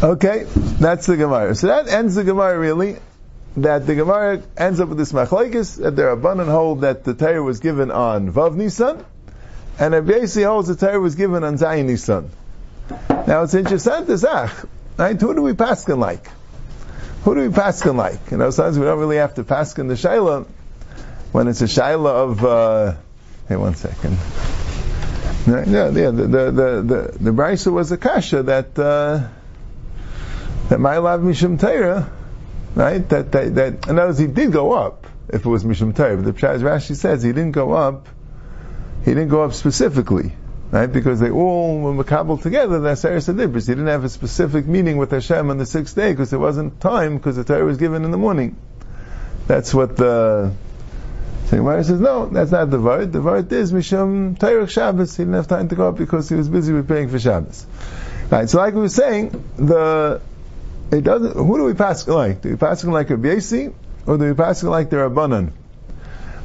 Okay, 0.03 0.45
that's 0.79 1.05
the 1.05 1.15
Gemara. 1.15 1.53
So 1.55 1.67
that 1.67 1.87
ends 1.87 2.15
the 2.15 2.23
Gemara 2.23 2.57
really. 2.57 2.97
That 3.57 3.85
the 3.85 3.95
Gemara 3.95 4.41
ends 4.57 4.79
up 4.79 4.89
with 4.89 4.97
this 4.97 5.11
machlekes 5.11 5.81
that 5.81 5.95
there 5.95 6.07
are 6.07 6.13
abundant 6.13 6.49
hold 6.49 6.81
that 6.81 7.03
the 7.03 7.13
Torah 7.13 7.43
was 7.43 7.59
given 7.59 7.91
on 7.91 8.31
Vav 8.31 8.55
Nisan, 8.55 9.05
and 9.77 9.93
Rabbi 9.93 10.25
holds 10.43 10.69
the 10.69 10.75
Torah 10.75 10.99
was 10.99 11.15
given 11.15 11.43
on 11.43 11.57
Zayin 11.57 11.85
Nisan. 11.85 12.31
Now 13.27 13.43
it's 13.43 13.53
interesting 13.53 14.17
say, 14.17 14.47
right? 14.97 15.19
Who 15.19 15.35
do 15.35 15.41
we 15.41 15.53
paskin 15.53 15.97
like? 15.97 16.27
Who 17.23 17.35
do 17.35 17.41
we 17.41 17.49
paskin 17.49 17.95
like? 17.95 18.31
You 18.31 18.37
know, 18.37 18.49
sometimes 18.49 18.79
we 18.79 18.85
don't 18.85 18.99
really 18.99 19.17
have 19.17 19.35
to 19.35 19.43
paskin 19.43 19.87
the 19.87 19.93
shaila 19.93 20.47
when 21.31 21.47
it's 21.47 21.61
a 21.61 21.65
shaila 21.65 22.07
of. 22.07 22.43
Uh, 22.43 22.95
hey, 23.47 23.55
one 23.57 23.75
second. 23.75 24.17
Yeah, 25.47 25.65
yeah, 25.65 25.89
the 25.89 26.11
the 26.11 26.27
the 26.27 26.81
the, 26.81 27.17
the 27.19 27.31
brisa 27.31 27.71
was 27.71 27.91
a 27.91 27.97
kasha 27.97 28.43
that 28.43 28.77
uh, 28.77 29.27
that 30.69 30.79
my 30.79 30.97
love 30.97 31.21
mishum 31.21 31.59
Torah, 31.59 32.11
right? 32.75 33.07
That 33.09 33.31
that 33.31 33.55
that. 33.55 33.87
In 33.87 33.99
other 33.99 34.07
words, 34.07 34.19
he 34.19 34.27
did 34.27 34.51
go 34.51 34.73
up 34.73 35.05
if 35.29 35.45
it 35.45 35.49
was 35.49 35.63
mishum 35.63 35.95
Torah. 35.95 36.15
But 36.15 36.25
the 36.25 36.33
Pshaz 36.33 36.61
Rashi 36.61 36.95
says 36.95 37.21
he 37.21 37.33
didn't 37.33 37.51
go 37.51 37.71
up. 37.71 38.07
He 39.05 39.11
didn't 39.11 39.29
go 39.29 39.43
up 39.43 39.53
specifically. 39.53 40.31
Right? 40.71 40.91
Because 40.91 41.19
they 41.19 41.29
all 41.29 41.79
were 41.79 42.03
makabel 42.03 42.41
together, 42.41 42.79
the 42.79 42.89
Aseret 42.89 43.33
Adibris. 43.33 43.67
He 43.67 43.73
didn't 43.73 43.87
have 43.87 44.03
a 44.03 44.09
specific 44.09 44.65
meeting 44.65 44.97
with 44.97 45.11
Hashem 45.11 45.49
on 45.49 45.57
the 45.57 45.65
sixth 45.65 45.95
day 45.95 46.11
because 46.11 46.29
there 46.29 46.39
wasn't 46.39 46.79
time 46.79 47.17
because 47.17 47.35
the 47.35 47.43
Torah 47.43 47.65
was 47.65 47.77
given 47.77 48.05
in 48.05 48.11
the 48.11 48.17
morning. 48.17 48.55
That's 49.47 49.73
what 49.73 49.97
the 49.97 50.53
so 51.51 51.57
Gemara 51.57 51.83
says, 51.83 51.99
no, 51.99 52.27
that's 52.27 52.51
not 52.51 52.69
the 52.69 52.79
word. 52.79 53.11
The 53.11 53.21
word 53.21 53.51
is 53.51 53.73
Mishum 53.73 54.39
Torah 54.39 54.69
Shabbos. 54.69 55.17
He 55.17 55.23
didn't 55.23 55.33
have 55.33 55.49
time 55.49 55.67
to 55.67 55.75
go 55.75 55.89
up 55.89 55.97
because 55.97 56.29
he 56.29 56.35
was 56.35 56.47
busy 56.47 56.71
preparing 56.71 57.09
for 57.09 57.19
Shabbos. 57.19 57.65
Right, 58.29 58.49
so 58.49 58.59
like 58.59 58.73
we 58.73 58.79
were 58.79 58.87
saying, 58.87 59.31
the 59.57 60.21
it 60.93 61.03
doesn't. 61.03 61.33
Who 61.33 61.57
do 61.57 61.65
we 61.65 61.73
pass 61.73 62.07
like? 62.07 62.41
Do 62.41 62.51
we 62.51 62.55
pass 62.55 62.85
like 62.85 63.09
a 63.09 63.17
Yesi, 63.17 63.73
or 64.05 64.17
do 64.17 64.25
we 64.25 64.33
pass 64.33 64.63
like 64.63 64.89
the 64.89 64.95
Rabbanan? 64.95 65.51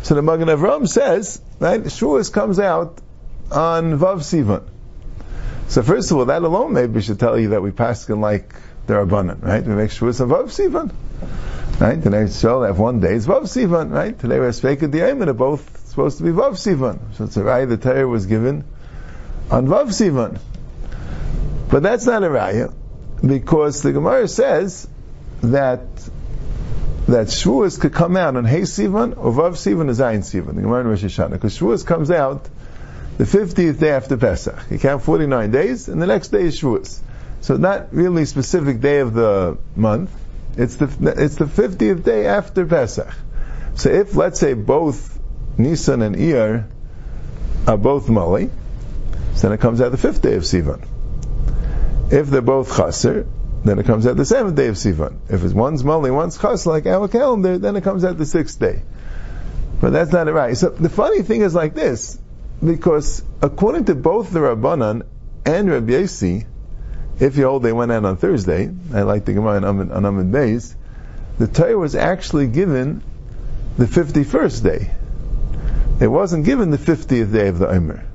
So 0.02 0.16
the 0.16 0.23
Magen 0.23 0.49
Avram 0.49 0.88
says, 0.88 1.40
right, 1.61 1.80
Shavuos 1.80 2.33
comes 2.33 2.59
out 2.59 3.00
on 3.50 3.99
Vav 3.99 4.19
Sivan. 4.19 4.62
So 5.69 5.83
first 5.83 6.11
of 6.11 6.19
all, 6.19 6.26
that 6.26 6.43
alone 6.43 6.73
maybe 6.73 7.00
should 7.03 7.19
tell 7.19 7.38
you 7.38 7.50
that 7.50 7.62
we 7.62 7.71
pass 7.71 8.09
like 8.09 8.55
the 8.87 8.95
Rabbanan, 8.95 9.43
right? 9.43 9.65
We 9.65 9.75
make 9.75 9.91
Shavuos 9.91 10.21
on 10.21 10.29
Vav 10.29 10.45
Sivan. 10.45 10.93
Right? 11.81 12.03
Today 12.03 12.26
show 12.29 12.62
have 12.62 12.79
one 12.79 13.00
day 13.00 13.15
is 13.15 13.26
Vav 13.26 13.43
Sivan, 13.43 13.91
right? 13.91 14.19
Today 14.19 14.38
we're 14.38 14.53
speaking 14.53 14.91
the 14.91 15.00
Ayman, 15.00 15.26
they're 15.26 15.35
both 15.35 15.87
supposed 15.88 16.19
to 16.19 16.25
be 16.25 16.31
Vav 16.31 16.53
Sivan. 16.53 16.99
So 17.17 17.25
it's 17.25 17.37
a 17.37 17.45
right, 17.45 17.67
the 17.67 17.76
Torah 17.76 18.09
was 18.09 18.25
given 18.25 18.65
on 19.50 19.67
Vav 19.67 19.88
Sivan. 19.88 20.41
But 21.69 21.83
that's 21.83 22.07
not 22.07 22.23
a 22.23 22.29
raya, 22.29 22.73
because 23.26 23.83
the 23.83 23.93
Gemara 23.93 24.26
says 24.29 24.88
that 25.43 25.81
that 27.09 27.26
Shavuos 27.26 27.79
could 27.79 27.93
come 27.93 28.17
out 28.17 28.37
on 28.37 28.47
Hey 28.47 28.62
Sivan 28.62 29.17
or 29.17 29.33
Vav 29.33 29.53
Sivan 29.53 29.91
or 29.91 29.95
Zayin 29.95 30.21
Sivan, 30.21 30.55
the 30.55 30.62
Gemara 30.62 30.81
in 30.81 30.87
Rosh 30.87 31.05
Hashanah, 31.05 31.33
because 31.33 31.59
Shavuos 31.59 31.85
comes 31.85 32.11
out 32.11 32.49
the 33.18 33.25
50th 33.25 33.78
day 33.78 33.90
after 33.90 34.16
Pesach. 34.16 34.58
You 34.70 34.78
count 34.78 35.02
49 35.02 35.50
days, 35.50 35.88
and 35.88 36.00
the 36.00 36.06
next 36.06 36.28
day 36.28 36.42
is 36.42 36.61
Shavuos. 36.61 37.00
So 37.40 37.56
not 37.56 37.92
really 37.92 38.25
specific 38.25 38.80
day 38.80 39.00
of 39.00 39.14
the 39.14 39.58
month, 39.75 40.11
it's 40.56 40.76
the, 40.76 40.87
it's 41.16 41.37
the 41.37 41.44
50th 41.44 42.02
day 42.02 42.26
after 42.26 42.66
Pesach. 42.66 43.12
So 43.75 43.90
if, 43.90 44.14
let's 44.14 44.40
say, 44.40 44.54
both 44.54 45.18
Nisan 45.58 46.02
and 46.02 46.16
Iyar 46.16 46.68
are 47.66 47.76
both 47.76 48.08
Mali, 48.08 48.50
so 49.35 49.49
then 49.49 49.52
it 49.52 49.61
comes 49.61 49.80
out 49.80 49.92
the 49.92 49.99
fifth 49.99 50.23
day 50.23 50.35
of 50.35 50.42
Sivan. 50.44 50.87
If 52.11 52.28
they're 52.28 52.40
both 52.40 52.76
chaser, 52.76 53.26
then 53.64 53.78
it 53.78 53.87
comes 53.87 54.06
out 54.06 54.16
the 54.16 54.25
seventh 54.25 54.56
day 54.56 54.68
of 54.68 54.76
Sivan. 54.76 55.18
If 55.28 55.44
it's 55.44 55.52
one's 55.52 55.85
Mali, 55.85 56.11
one's 56.11 56.38
chaser, 56.38 56.70
like 56.70 56.87
our 56.87 57.08
calendar, 57.08 57.58
then 57.58 57.76
it 57.76 57.85
comes 57.85 58.04
out 58.04 58.16
the 58.16 58.26
sixth 58.26 58.58
day. 58.58 58.82
But 59.80 59.90
that's 59.90 60.12
not 60.12 60.32
right. 60.32 60.56
So 60.56 60.70
the 60.70 60.88
funny 60.88 61.23
thing 61.23 61.42
is 61.42 61.54
like 61.54 61.75
this, 61.75 62.18
because 62.64 63.22
according 63.42 63.84
to 63.86 63.94
both 63.94 64.30
the 64.30 64.40
Rabbanan 64.40 65.06
and 65.44 65.70
Rabbi 65.70 65.92
Yossi, 65.92 66.46
if 67.18 67.36
you 67.36 67.44
hold 67.44 67.62
they 67.62 67.72
went 67.72 67.92
out 67.92 68.04
on 68.04 68.16
Thursday, 68.16 68.70
I 68.92 69.02
like 69.02 69.25
the 69.25 69.32
Gemara 69.32 69.62
on 69.62 69.88
Amud 69.88 70.30
Beis, 70.30 70.75
the 71.38 71.46
Torah 71.46 71.78
was 71.78 71.94
actually 71.94 72.46
given 72.46 73.02
the 73.76 73.86
51st 73.86 74.62
day. 74.62 74.90
It 76.00 76.08
wasn't 76.08 76.44
given 76.44 76.70
the 76.70 76.78
50th 76.78 77.32
day 77.32 77.48
of 77.48 77.58
the 77.58 77.68
Omer. 77.68 78.06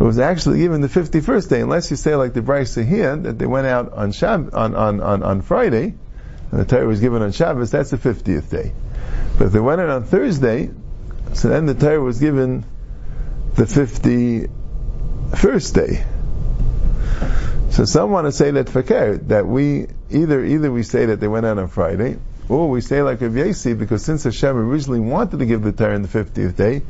It 0.00 0.02
was 0.02 0.18
actually 0.18 0.58
given 0.58 0.80
the 0.80 0.88
51st 0.88 1.48
day, 1.48 1.60
unless 1.60 1.90
you 1.90 1.96
say 1.96 2.14
like 2.14 2.32
the 2.32 2.40
Brisa 2.40 2.86
here, 2.86 3.16
that 3.16 3.38
they 3.38 3.46
went 3.46 3.66
out 3.66 3.92
on, 3.92 4.12
Shab- 4.12 4.54
on, 4.54 4.74
on, 4.74 5.00
on, 5.00 5.22
on 5.22 5.42
Friday, 5.42 5.94
and 6.50 6.60
the 6.60 6.64
Torah 6.64 6.86
was 6.86 7.00
given 7.00 7.20
on 7.22 7.32
Shabbos, 7.32 7.70
that's 7.70 7.90
the 7.90 7.98
50th 7.98 8.48
day. 8.48 8.72
But 9.36 9.48
if 9.48 9.52
they 9.52 9.60
went 9.60 9.80
out 9.80 9.90
on 9.90 10.04
Thursday, 10.04 10.70
so 11.34 11.48
then 11.48 11.66
the 11.66 11.74
Torah 11.74 12.00
was 12.00 12.20
given 12.20 12.64
the 13.58 13.64
51st 13.64 15.74
day. 15.74 16.04
So 17.70 17.84
some 17.84 18.12
want 18.12 18.28
to 18.28 18.32
say 18.32 18.52
that 18.52 18.68
fakir, 18.68 19.16
that 19.28 19.48
we, 19.48 19.88
either, 20.10 20.44
either 20.44 20.70
we 20.70 20.84
say 20.84 21.06
that 21.06 21.18
they 21.18 21.26
went 21.26 21.44
out 21.44 21.58
on 21.58 21.66
Friday, 21.66 22.18
or 22.48 22.70
we 22.70 22.80
say 22.80 23.02
like 23.02 23.20
Rav 23.20 23.36
Yasi, 23.36 23.74
because 23.74 24.04
since 24.04 24.22
Hashem 24.22 24.56
originally 24.56 25.00
wanted 25.00 25.40
to 25.40 25.46
give 25.46 25.62
the 25.62 25.72
Torah 25.72 25.96
on 25.96 26.02
the 26.02 26.08
50th 26.08 26.54
day, 26.54 26.82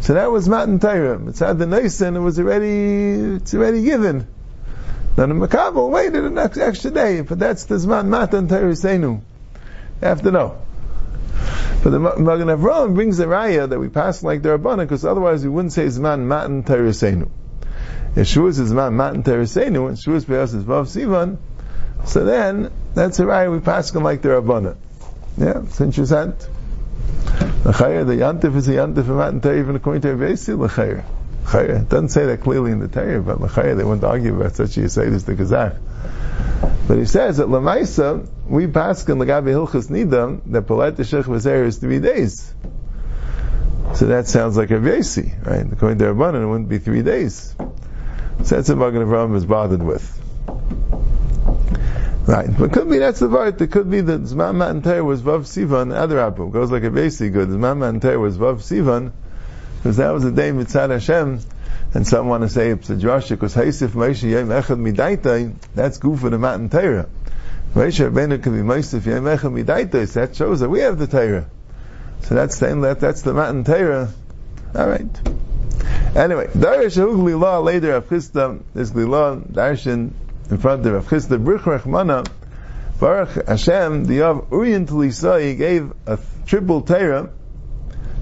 so 0.00 0.12
that 0.12 0.30
was 0.30 0.50
Matan 0.50 0.80
Torah. 0.80 1.18
It's 1.28 1.38
had 1.38 1.58
the 1.58 1.66
Nisan, 1.66 2.14
it 2.14 2.20
was 2.20 2.38
already, 2.38 3.36
it's 3.36 3.54
already 3.54 3.82
given. 3.82 4.26
Then 5.16 5.30
the 5.30 5.46
Makabal 5.46 5.88
waited 5.88 6.24
an 6.24 6.36
extra 6.36 6.90
day, 6.90 7.22
but 7.22 7.38
that's 7.38 7.64
the 7.64 7.76
Zman 7.76 8.08
Matan 8.08 8.48
Torah 8.48 8.72
Seinu. 8.72 9.22
You 10.02 10.02
have 10.02 10.20
to 10.22 10.30
know. 10.30 10.58
But 11.82 11.90
the 11.90 11.98
Magen 11.98 12.46
Avraham 12.46 12.94
brings 12.94 13.16
the 13.16 13.24
raya 13.24 13.68
that 13.68 13.78
we 13.78 13.88
pass 13.88 14.22
like 14.22 14.42
the 14.42 14.50
Rabbanah, 14.50 14.78
because 14.78 15.04
otherwise 15.04 15.42
we 15.42 15.50
wouldn't 15.50 15.72
say 15.72 15.86
Zman 15.86 16.20
Matan 16.20 16.62
Torah 16.62 16.90
Seinu. 16.90 17.28
If 18.14 18.28
Shavuos 18.28 18.60
is 18.60 18.72
Zman 18.72 18.92
Matan 18.92 19.24
Torah 19.24 19.42
Seinu, 19.42 19.88
and 19.88 19.96
Shavuos 19.96 20.26
Be'as 20.26 20.54
is 20.54 20.62
Vav 20.62 20.86
Sivan, 20.86 21.38
so 22.04 22.24
then, 22.24 22.70
that's 22.94 23.18
a 23.18 23.24
raya 23.24 23.50
we 23.50 23.58
pass 23.58 23.92
like 23.94 24.22
the 24.22 24.28
Rabbanah. 24.28 24.76
Yeah, 25.38 25.62
it's 25.64 25.80
interesting. 25.80 26.34
L'chayr, 27.64 28.06
the 28.06 28.14
yantif 28.14 28.54
is 28.56 28.68
a 28.68 28.72
yantif 28.72 28.98
of 28.98 29.08
Matan 29.08 29.58
even 29.58 29.74
according 29.74 30.02
to 30.02 30.08
Rebbeisi, 30.08 30.56
l'chayr. 30.56 31.04
L'chayr. 31.46 31.80
It 31.82 31.88
doesn't 31.88 32.10
say 32.10 32.26
that 32.26 32.42
clearly 32.42 32.70
in 32.70 32.78
the 32.78 32.88
Torah, 32.88 33.22
but 33.22 33.40
l'chayr, 33.40 33.76
they 33.76 33.82
wouldn't 33.82 34.04
argue 34.04 34.36
about 34.40 34.54
such 34.54 34.76
a 34.76 34.88
say 34.88 35.08
this 35.08 35.24
to 35.24 35.34
Kazakh. 35.34 35.78
But 36.92 36.98
he 36.98 37.06
says 37.06 37.38
that 37.38 37.46
Lamaisa, 37.46 38.28
we 38.46 38.66
pass 38.66 39.08
in 39.08 39.16
Lagabi 39.16 39.46
Hilchas 39.46 39.88
Nidam, 39.88 40.42
that 40.52 40.66
Palat 40.66 40.96
Shech 40.96 41.22
Vazer 41.22 41.64
is 41.64 41.78
three 41.78 42.00
days. 42.00 42.52
So 43.94 44.08
that 44.08 44.26
sounds 44.26 44.58
like 44.58 44.70
a 44.72 44.74
Vyesi, 44.74 45.42
right? 45.46 45.72
According 45.72 46.00
to 46.00 46.04
Rabbanan, 46.12 46.42
it 46.42 46.46
wouldn't 46.46 46.68
be 46.68 46.76
three 46.76 47.00
days. 47.00 47.54
So 48.42 48.56
that's 48.56 48.68
what 48.68 48.76
Magen 48.76 49.08
Avraham 49.08 49.34
is 49.36 49.46
bothered 49.46 49.82
with. 49.82 50.04
Right, 52.26 52.50
but 52.58 52.74
could 52.74 52.90
be 52.90 52.98
that's 52.98 53.20
the 53.20 53.28
part. 53.30 53.58
It 53.58 53.68
could 53.68 53.90
be 53.90 54.02
that 54.02 54.20
Zman 54.24 54.56
Matan 54.56 55.06
was 55.06 55.22
Vav 55.22 55.44
Sivan. 55.44 55.94
Other 55.94 56.20
Abu 56.20 56.50
goes 56.50 56.70
like 56.70 56.82
a 56.82 56.90
basic 56.90 57.32
good. 57.32 57.48
Zman 57.48 57.78
Matan 57.78 58.20
was 58.20 58.36
Vav 58.36 58.56
Sivan 58.56 59.12
because 59.78 59.96
that 59.96 60.10
was 60.10 60.24
the 60.24 60.30
day 60.30 60.50
Mitzad 60.50 60.90
Hashem. 60.90 61.40
And 61.94 62.06
some 62.06 62.28
want 62.28 62.42
to 62.42 62.48
say 62.48 62.70
it's 62.70 62.88
a 62.88 62.96
Joshua 62.96 63.36
because 63.36 63.54
Haisif 63.54 63.88
Moshe 63.88 64.22
Yom 64.22 64.48
Echad 64.48 64.78
Midaitai. 64.78 65.54
That's 65.74 65.98
good 65.98 66.18
for 66.18 66.30
the 66.30 66.38
Matan 66.38 66.70
Torah. 66.70 67.08
Moshe 67.74 68.10
Rabbeinu 68.10 68.42
can 68.42 68.52
be 68.54 68.62
Moshe 68.62 69.04
Yom 69.04 69.24
Echad 69.24 69.64
Midaitai. 69.64 70.08
So 70.08 70.20
that 70.20 70.34
shows 70.34 70.60
that 70.60 70.70
we 70.70 70.80
have 70.80 70.98
the 70.98 71.06
Torah. 71.06 71.46
So 72.22 72.34
that's 72.34 72.58
the 72.58 72.74
that 72.76 73.00
that's 73.00 73.22
the 73.22 73.34
Matan 73.34 73.64
Torah. 73.64 74.12
All 74.74 74.88
right. 74.88 75.20
Anyway, 76.16 76.46
Darish 76.48 76.96
Glila 76.96 77.62
later 77.62 77.94
of 77.94 78.08
Chisda, 78.08 78.62
this 78.74 78.90
Glila 78.90 79.46
Darshan 79.50 80.12
in 80.50 80.58
front 80.58 80.86
of 80.86 80.92
Rav 80.92 81.06
Brich 81.06 81.60
Rachmana, 81.60 82.26
Baruch 83.00 83.46
Hashem, 83.46 84.04
the 84.04 84.22
of 84.22 84.48
Urian 84.52 84.86
Tlisai 84.86 85.56
gave 85.56 85.92
a 86.06 86.18
triple 86.46 86.82
Torah, 86.82 87.30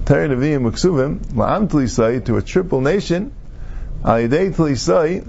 Torah 0.05 0.29
Nevi'im 0.29 0.69
Uksuvim, 0.69 1.19
La'am 1.33 1.67
Tlisai, 1.67 2.25
to 2.25 2.37
a 2.37 2.41
triple 2.41 2.81
nation, 2.81 3.33
Alidei 4.03 4.51
Tlisai, 4.53 5.27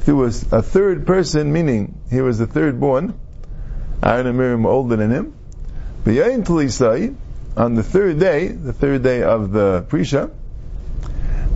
through 0.00 0.24
a, 0.24 0.26
a 0.26 0.62
third 0.62 1.06
person, 1.06 1.52
meaning 1.52 2.00
he 2.10 2.20
was 2.20 2.38
the 2.38 2.46
third 2.46 2.80
born, 2.80 3.14
Aaron 4.02 4.26
and 4.26 4.36
Miriam 4.36 4.64
were 4.64 4.70
older 4.70 4.96
than 4.96 5.10
him, 5.10 5.34
B'yayin 6.04 6.44
Tlisai, 6.44 7.14
on 7.56 7.74
the 7.74 7.82
third 7.82 8.18
day, 8.18 8.48
the 8.48 8.72
third 8.72 9.02
day 9.02 9.22
of 9.22 9.52
the 9.52 9.84
Prisha, 9.88 10.30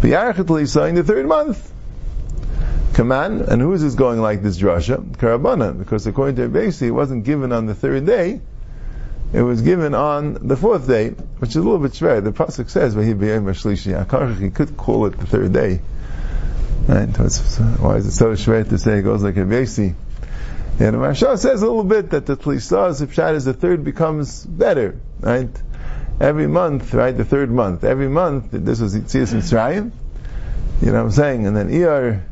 B'yarchet 0.00 0.44
Tlisai, 0.44 0.90
in 0.90 0.94
the 0.94 1.02
third 1.02 1.26
month, 1.26 1.72
Kaman, 2.94 3.40
and 3.42 3.60
who 3.60 3.72
is 3.72 3.82
this 3.82 3.94
going 3.94 4.20
like 4.20 4.42
this 4.42 4.58
drasha? 4.58 4.98
Karabana, 5.16 5.76
because 5.76 6.06
according 6.06 6.36
to 6.36 6.48
Abesi, 6.48 6.88
it 6.88 6.90
wasn't 6.92 7.24
given 7.24 7.50
on 7.50 7.66
the 7.66 7.74
third 7.74 8.06
day, 8.06 8.40
it 9.32 9.42
was 9.42 9.62
given 9.62 9.94
on 9.94 10.46
the 10.46 10.56
fourth 10.56 10.86
day, 10.86 11.08
which 11.38 11.50
is 11.50 11.56
a 11.56 11.62
little 11.62 11.78
bit 11.78 11.92
shver. 11.92 12.22
The 12.22 12.32
pasuk 12.32 12.68
says, 12.68 12.94
he 14.38 14.50
could 14.50 14.76
call 14.76 15.06
it 15.06 15.18
the 15.18 15.26
third 15.26 15.52
day. 15.54 15.80
Right? 16.88 17.08
Uh, 17.18 17.28
why 17.78 17.96
is 17.96 18.06
it 18.06 18.12
so 18.12 18.32
shver 18.32 18.68
to 18.68 18.78
say 18.78 18.98
it 18.98 19.02
goes 19.02 19.22
like 19.22 19.36
Abesi? 19.36 19.94
And 20.80 20.94
the 20.94 20.98
Maharsha 20.98 21.38
says 21.38 21.62
a 21.62 21.66
little 21.66 21.84
bit 21.84 22.10
that 22.10 22.26
the 22.26 22.36
Tlisah, 22.36 23.06
Pshat, 23.06 23.34
is 23.34 23.44
the 23.44 23.52
third 23.52 23.84
becomes 23.84 24.44
better, 24.44 24.98
right? 25.20 25.50
Every 26.20 26.46
month, 26.46 26.92
right, 26.94 27.16
the 27.16 27.24
third 27.24 27.50
month, 27.50 27.84
every 27.84 28.08
month, 28.08 28.48
this 28.50 28.80
was 28.80 28.96
Yitzias 28.96 29.34
Mitzrayim, 29.34 29.92
you 30.80 30.86
know 30.88 30.94
what 30.94 31.04
I'm 31.04 31.10
saying? 31.10 31.46
And 31.46 31.56
then 31.56 31.68
Iyar, 31.68 32.22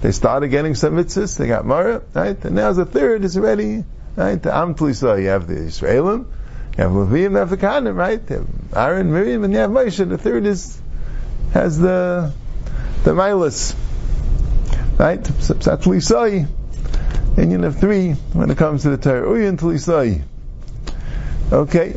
they 0.00 0.10
started 0.10 0.48
getting 0.48 0.74
some 0.74 0.94
mitzvahs, 0.94 1.36
they 1.36 1.46
got 1.46 1.64
Mara, 1.64 2.02
right? 2.14 2.44
And 2.44 2.56
now 2.56 2.72
the 2.72 2.86
third 2.86 3.24
is 3.24 3.36
already, 3.36 3.84
right? 4.16 4.42
The 4.42 4.54
Am 4.54 4.74
Tlisah, 4.74 5.22
you 5.22 5.28
have 5.28 5.46
the 5.46 5.54
Israelim, 5.54 6.26
you 6.76 6.82
have 6.82 6.90
Levium, 6.90 7.30
you 7.30 7.36
have 7.36 7.50
the 7.50 7.56
Kanim, 7.56 7.94
right? 7.94 8.20
You 8.28 8.36
have 8.36 8.48
Aaron, 8.76 9.12
Miriam, 9.12 9.44
and 9.44 9.52
you 9.52 9.60
have 9.60 9.70
Moshe. 9.70 10.08
The 10.08 10.18
third 10.18 10.46
is, 10.46 10.80
has 11.52 11.78
the, 11.78 12.32
the 13.04 13.12
Milas, 13.12 13.74
right? 14.98 15.22
Psat 15.22 15.82
Tlisah, 15.82 16.46
Indian 17.38 17.64
of 17.64 17.78
three 17.78 18.12
when 18.32 18.50
it 18.50 18.58
comes 18.58 18.82
to 18.82 18.90
the 18.90 18.96
Torah. 18.96 19.26
Uyin 19.26 19.56
Tlisah. 19.58 20.22
Okay. 21.52 21.94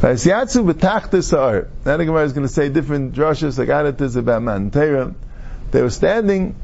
Vaysyatsu 0.00 0.72
b'tachta 0.72 1.22
sa'ar. 1.22 1.68
Now 1.84 1.96
the 1.96 2.04
Gemara 2.04 2.24
is 2.24 2.32
going 2.32 2.46
to 2.46 2.52
say 2.52 2.68
different 2.68 3.14
drashas, 3.14 3.58
like 3.58 3.68
Adatas 3.68 4.16
about 4.16 4.42
Matan 4.42 4.70
Torah. 4.70 5.14
They 5.70 5.82
were 5.82 5.90
standing, 5.90 6.54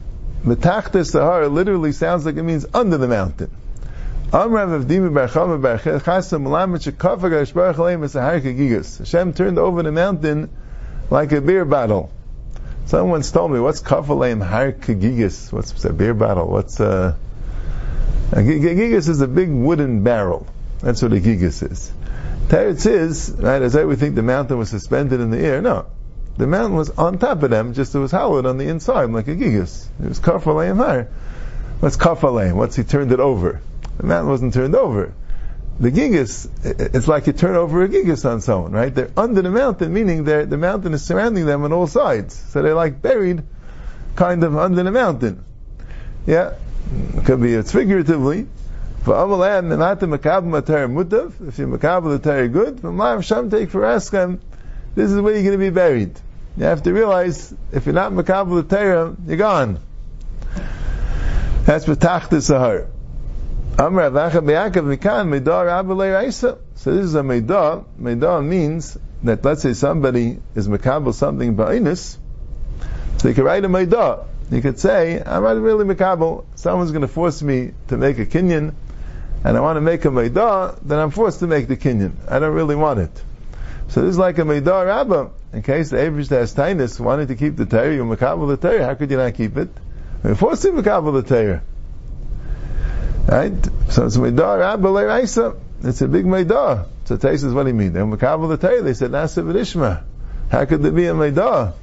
Sahara 0.45 1.49
literally 1.49 1.92
sounds 1.92 2.26
like 2.26 2.37
it 2.37 2.42
means 2.42 2.66
under 2.75 2.99
the 2.99 3.07
mountain. 3.07 3.50
Hashem 4.33 4.52
turned 9.35 9.59
over 9.59 9.83
the 9.83 9.92
mountain 9.92 10.50
like 11.11 11.33
a 11.33 11.40
beer 11.40 11.64
bottle. 11.64 12.11
Someone 12.87 13.11
once 13.11 13.31
told 13.31 13.51
me, 13.53 13.61
what's 13.61 13.81
kafaleim 13.81 14.45
har 14.45 14.73
kagigas? 14.73 15.53
What's 15.53 15.85
a 15.85 15.93
beer 15.93 16.15
bottle? 16.15 16.49
What's 16.49 16.81
uh, 16.81 17.15
a, 18.33 18.39
a 18.39 18.43
gigas 18.43 19.09
is 19.09 19.21
a 19.21 19.29
big 19.29 19.51
wooden 19.51 20.03
barrel. 20.03 20.47
That's 20.81 21.03
what 21.03 21.12
a 21.12 21.17
gigas 21.17 21.71
is. 21.71 21.93
Teretz 22.49 22.87
is, 22.87 23.35
right, 23.39 23.62
as 23.62 23.77
I 23.77 23.85
would 23.85 23.99
think 23.99 24.15
the 24.15 24.23
mountain 24.23 24.59
was 24.59 24.71
suspended 24.71 25.21
in 25.21 25.31
the 25.31 25.39
air. 25.39 25.62
No. 25.62 25.87
The 26.37 26.47
mountain 26.47 26.77
was 26.77 26.91
on 26.91 27.19
top 27.19 27.43
of 27.43 27.51
them, 27.51 27.73
just 27.73 27.95
it 27.95 27.99
was 27.99 28.11
hollowed 28.11 28.47
on 28.47 28.59
the 28.59 28.69
inside, 28.69 29.11
like 29.11 29.29
a 29.29 29.37
gigas. 29.37 29.87
It 30.03 30.09
was 30.09 30.21
kafaleim 30.21 30.77
har. 30.77 31.09
What's 31.81 31.97
kafaleim? 31.97 32.55
What's 32.55 32.77
he 32.77 32.85
turned 32.85 33.12
it 33.12 33.21
over? 33.21 33.61
The 33.99 34.07
mountain 34.07 34.31
wasn't 34.31 34.55
turned 34.55 34.75
over 34.75 35.15
the 35.83 35.91
gigas, 35.91 36.49
it's 36.62 37.09
like 37.09 37.27
you 37.27 37.33
turn 37.33 37.57
over 37.57 37.83
a 37.83 37.89
gigas 37.89 38.25
on 38.25 38.41
someone, 38.41 38.71
right? 38.71 38.95
They're 38.95 39.11
under 39.17 39.43
the 39.43 39.51
mountain, 39.51 39.93
meaning 39.93 40.23
the 40.23 40.57
mountain 40.57 40.95
is 40.95 41.05
surrounding 41.05 41.45
them 41.45 41.65
on 41.65 41.73
all 41.73 41.89
sides. 41.89 42.37
So 42.37 42.62
they're 42.62 42.75
like 42.75 43.03
buried 43.03 43.43
kind 44.15 44.45
of 44.45 44.57
under 44.57 44.85
the 44.85 44.93
mountain. 44.93 45.45
Yeah? 46.25 46.55
It 47.17 47.25
could 47.25 47.43
be 47.43 47.55
it's 47.55 47.73
figuratively. 47.73 48.47
For 49.03 49.15
Amalam, 49.15 49.77
Mutav, 50.87 51.49
if 51.49 51.59
you 51.59 51.67
the 51.67 52.19
Torah 52.21 52.47
good, 52.47 52.79
from 52.79 53.23
Sham 53.23 53.51
take 53.51 53.71
for 53.71 53.81
Askam, 53.81 54.39
this 54.95 55.11
is 55.11 55.21
where 55.21 55.35
you're 55.35 55.43
going 55.43 55.59
to 55.59 55.59
be 55.59 55.71
buried. 55.71 56.17
You 56.57 56.67
have 56.67 56.85
to 56.85 56.93
realize, 56.93 57.53
if 57.73 57.87
you're 57.87 57.95
not 57.97 58.15
the 58.15 58.23
Torah, 58.23 59.17
you're 59.27 59.37
gone. 59.37 59.81
That's 61.65 61.87
B'tach 61.87 62.29
Sahar. 62.37 62.92
So 63.75 63.88
this 66.91 67.05
is 67.05 67.14
a 67.14 67.23
Meidah. 67.23 67.85
Meidah 67.99 68.45
means 68.45 68.99
that 69.23 69.43
let's 69.45 69.62
say 69.62 69.73
somebody 69.73 70.38
is 70.55 70.69
Makabal 70.69 71.14
something 71.14 71.57
Ba'inus, 71.57 72.19
so 73.17 73.29
you 73.29 73.35
can 73.35 73.45
write 73.45 73.64
a 73.64 73.69
Meidah. 73.69 74.26
You 74.50 74.61
could 74.61 74.79
say, 74.79 75.23
I'm 75.25 75.43
not 75.43 75.57
really 75.57 75.87
Makabal, 75.87 76.45
someone's 76.55 76.91
going 76.91 77.00
to 77.00 77.09
force 77.09 77.41
me 77.41 77.73
to 77.88 77.97
make 77.97 78.19
a 78.19 78.26
Kinyan, 78.26 78.75
and 79.43 79.57
I 79.57 79.61
want 79.61 79.79
to 79.79 79.81
make 79.81 80.05
a 80.05 80.09
Meidah, 80.09 80.79
then 80.83 80.99
I'm 80.99 81.11
forced 81.11 81.41
to 81.41 81.47
make 81.47 81.67
the 81.67 81.79
Kinyan. 81.79 82.12
I 82.29 82.41
don't 82.41 82.52
really 82.52 82.76
want 82.76 83.00
it. 83.00 83.23
So 83.88 84.02
this 84.02 84.11
is 84.11 84.19
like 84.19 84.37
a 84.38 84.43
Meidah 84.43 84.85
Rabbah. 84.87 85.31
In 85.55 85.62
case 85.62 85.88
the 85.88 85.97
has 85.97 86.52
Tainus 86.55 87.00
wanted 87.00 87.29
to 87.29 87.37
keep 87.37 87.57
the 87.57 87.64
Torah, 87.64 87.95
you 87.95 88.05
Makabal 88.05 88.49
the 88.49 88.59
Torah, 88.59 88.85
how 88.85 88.95
could 88.95 89.11
you 89.11 89.17
not 89.17 89.33
keep 89.35 89.57
it? 89.57 89.71
You're 90.23 90.35
forced 90.35 90.61
to 90.62 90.73
the 90.73 91.25
Torah. 91.26 91.62
Right? 93.26 93.52
So 93.91 94.07
it's 94.07 94.17
Meidah 94.17 94.59
Rabba 94.59 94.88
Raisa. 94.88 95.57
It's 95.83 96.00
a 96.00 96.09
big 96.09 96.25
Meidah. 96.25 96.87
So 97.05 97.17
Tais 97.17 97.43
is 97.43 97.52
what 97.52 97.67
he 97.67 97.73
mean. 97.73 97.93
They 97.93 98.00
Makabal 98.00 98.49
the 98.49 98.57
Torah, 98.57 98.83
they 98.83 98.95
said 98.95 99.11
Nasa 99.11 99.43
V'Ishma. 99.43 100.05
How 100.50 100.64
could 100.64 100.83
there 100.83 100.93
be 100.93 101.07
a 101.07 101.14
Meidah? 101.14 101.75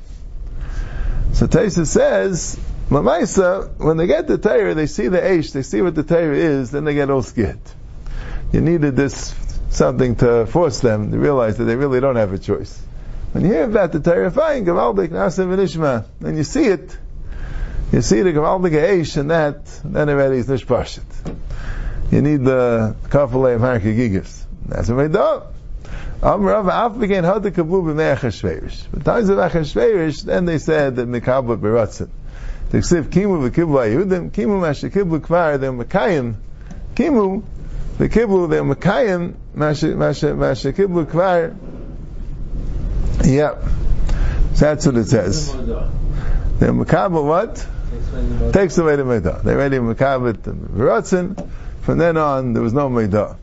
So 1.33 1.47
Taisa 1.47 1.85
says, 1.85 2.59
Lamaisa, 2.89 3.77
when 3.77 3.97
they 3.97 4.07
get 4.07 4.27
the 4.27 4.37
Torah, 4.37 4.73
they 4.73 4.87
see 4.87 5.07
the 5.07 5.19
Aish, 5.19 5.53
they 5.53 5.61
see 5.61 5.81
what 5.81 5.95
the 5.95 6.03
Torah 6.03 6.35
is, 6.35 6.71
then 6.71 6.83
they 6.85 6.93
get 6.93 7.09
all 7.09 7.21
scared. 7.21 7.59
You 8.51 8.61
needed 8.61 8.95
this 8.95 9.35
something 9.69 10.15
to 10.17 10.45
force 10.47 10.79
them 10.79 11.11
to 11.11 11.19
realize 11.19 11.57
that 11.57 11.65
they 11.65 11.75
really 11.75 11.99
don't 11.99 12.15
have 12.15 12.33
a 12.33 12.39
choice. 12.39 12.81
When 13.31 13.45
you 13.45 13.51
hear 13.51 13.63
about 13.65 13.91
the 13.91 13.99
Torah, 13.99 14.31
fine, 14.31 14.65
Gavaldik, 14.65 15.09
Nasa 15.09 15.45
V'Ishma, 15.45 16.05
then 16.19 16.35
you 16.35 16.43
see 16.43 16.65
it, 16.65 16.97
you 17.91 18.01
see 18.01 18.21
the 18.21 18.31
Gavaldik 18.31 18.71
Aish 18.71 19.17
and 19.17 19.31
that, 19.31 19.65
then 19.83 20.09
already 20.09 20.37
is 20.37 20.47
Nishpashit. 20.47 21.03
You 22.11 22.21
need 22.21 22.43
the 22.43 22.95
Kafalei 23.03 23.55
of 23.55 23.61
Harkagigas. 23.61 24.45
That's 24.65 24.89
what 24.89 24.97
we 24.97 25.07
do. 25.07 25.41
Am 26.21 26.43
Rav 26.43 26.67
Af 26.67 26.99
began 26.99 27.23
how 27.23 27.39
to 27.39 27.49
kabu 27.49 27.81
b'mei 27.81 28.15
Achashverosh. 28.17 28.87
But 28.91 29.05
times 29.05 29.29
of 29.29 29.37
Achashverosh, 29.37 30.23
then 30.23 30.45
they 30.45 30.57
said 30.57 30.97
that 30.97 31.07
Mekabel 31.07 31.57
beratzin. 31.57 32.09
The 32.71 32.79
Ksiv 32.79 33.05
Kimu 33.05 33.49
v'Kiblu 33.49 34.05
Ayudim, 34.05 34.31
Kimu 34.31 34.59
Mashakiblu 34.59 35.21
Kvar, 35.21 35.59
they're 35.59 35.71
Mekayim, 35.71 36.35
Kimu, 36.93 37.43
the 37.97 38.09
Kiblu, 38.09 38.49
they're 38.49 38.63
Mekayim, 38.63 39.35
Mashakiblu 39.55 41.05
Kvar. 41.05 41.55
Yep. 43.25 43.63
That's 44.55 44.85
what 44.85 44.97
it 44.97 45.05
says. 45.05 45.53
They're 45.55 46.73
Mekabel 46.73 47.23
what? 47.23 47.65
Takes 48.53 48.77
away 48.77 48.95
the 48.95 49.03
midah. 49.03 49.43
They 49.43 49.53
already 49.53 49.77
makabit 49.77 50.41
v'ratzin. 50.41 51.49
From 51.81 51.97
then 51.97 52.17
on, 52.17 52.53
there 52.53 52.61
was 52.61 52.73
no 52.73 52.89
midah. 52.89 53.37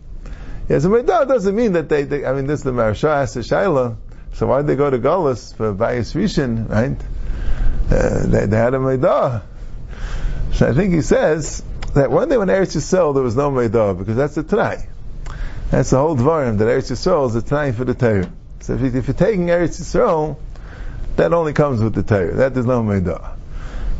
Yes, 0.68 0.84
a 0.84 0.88
midah 0.88 1.28
doesn't 1.28 1.54
mean 1.54 1.72
that 1.72 1.88
they, 1.88 2.02
they 2.04 2.24
I 2.24 2.32
mean, 2.32 2.46
this 2.46 2.60
is 2.60 2.64
the 2.64 2.72
Maharsha 2.72 3.08
asked 3.08 3.36
Shaila, 3.36 3.96
so 4.34 4.46
why 4.48 4.58
did 4.58 4.66
they 4.66 4.76
go 4.76 4.90
to 4.90 4.98
Golis 4.98 5.54
for 5.56 5.72
Bayis 5.72 6.14
Rishon, 6.14 6.68
right? 6.68 7.00
Uh, 7.90 8.26
they, 8.26 8.46
they 8.46 8.56
had 8.56 8.74
a 8.74 8.78
midah. 8.78 9.42
So 10.54 10.68
I 10.68 10.72
think 10.72 10.92
he 10.92 11.02
says 11.02 11.62
that 11.94 12.10
when 12.10 12.28
they 12.28 12.36
went 12.36 12.48
to 12.48 12.56
Eretz 12.56 12.76
Yisrael, 12.76 13.14
there 13.14 13.22
was 13.22 13.36
no 13.36 13.50
midah, 13.50 13.96
because 13.96 14.16
that's 14.16 14.34
the 14.34 14.42
Tanai. 14.42 14.88
That's 15.70 15.90
the 15.90 15.98
whole 15.98 16.16
Dvarim, 16.16 16.58
that 16.58 16.64
Eretz 16.64 16.90
Yisrael 16.90 17.28
is 17.28 17.34
the 17.34 17.42
Tanai 17.42 17.72
for 17.72 17.84
the 17.84 17.94
Torah. 17.94 18.30
So 18.60 18.74
if, 18.74 18.80
you, 18.80 18.86
if 18.98 19.06
you're 19.06 19.14
taking 19.14 19.46
Eretz 19.46 19.80
Yisrael, 19.80 20.36
that 21.16 21.32
only 21.32 21.52
comes 21.52 21.80
with 21.80 21.94
the 21.94 22.02
Torah. 22.02 22.34
That 22.34 22.56
is 22.56 22.66
no 22.66 22.82
midah. 22.82 23.35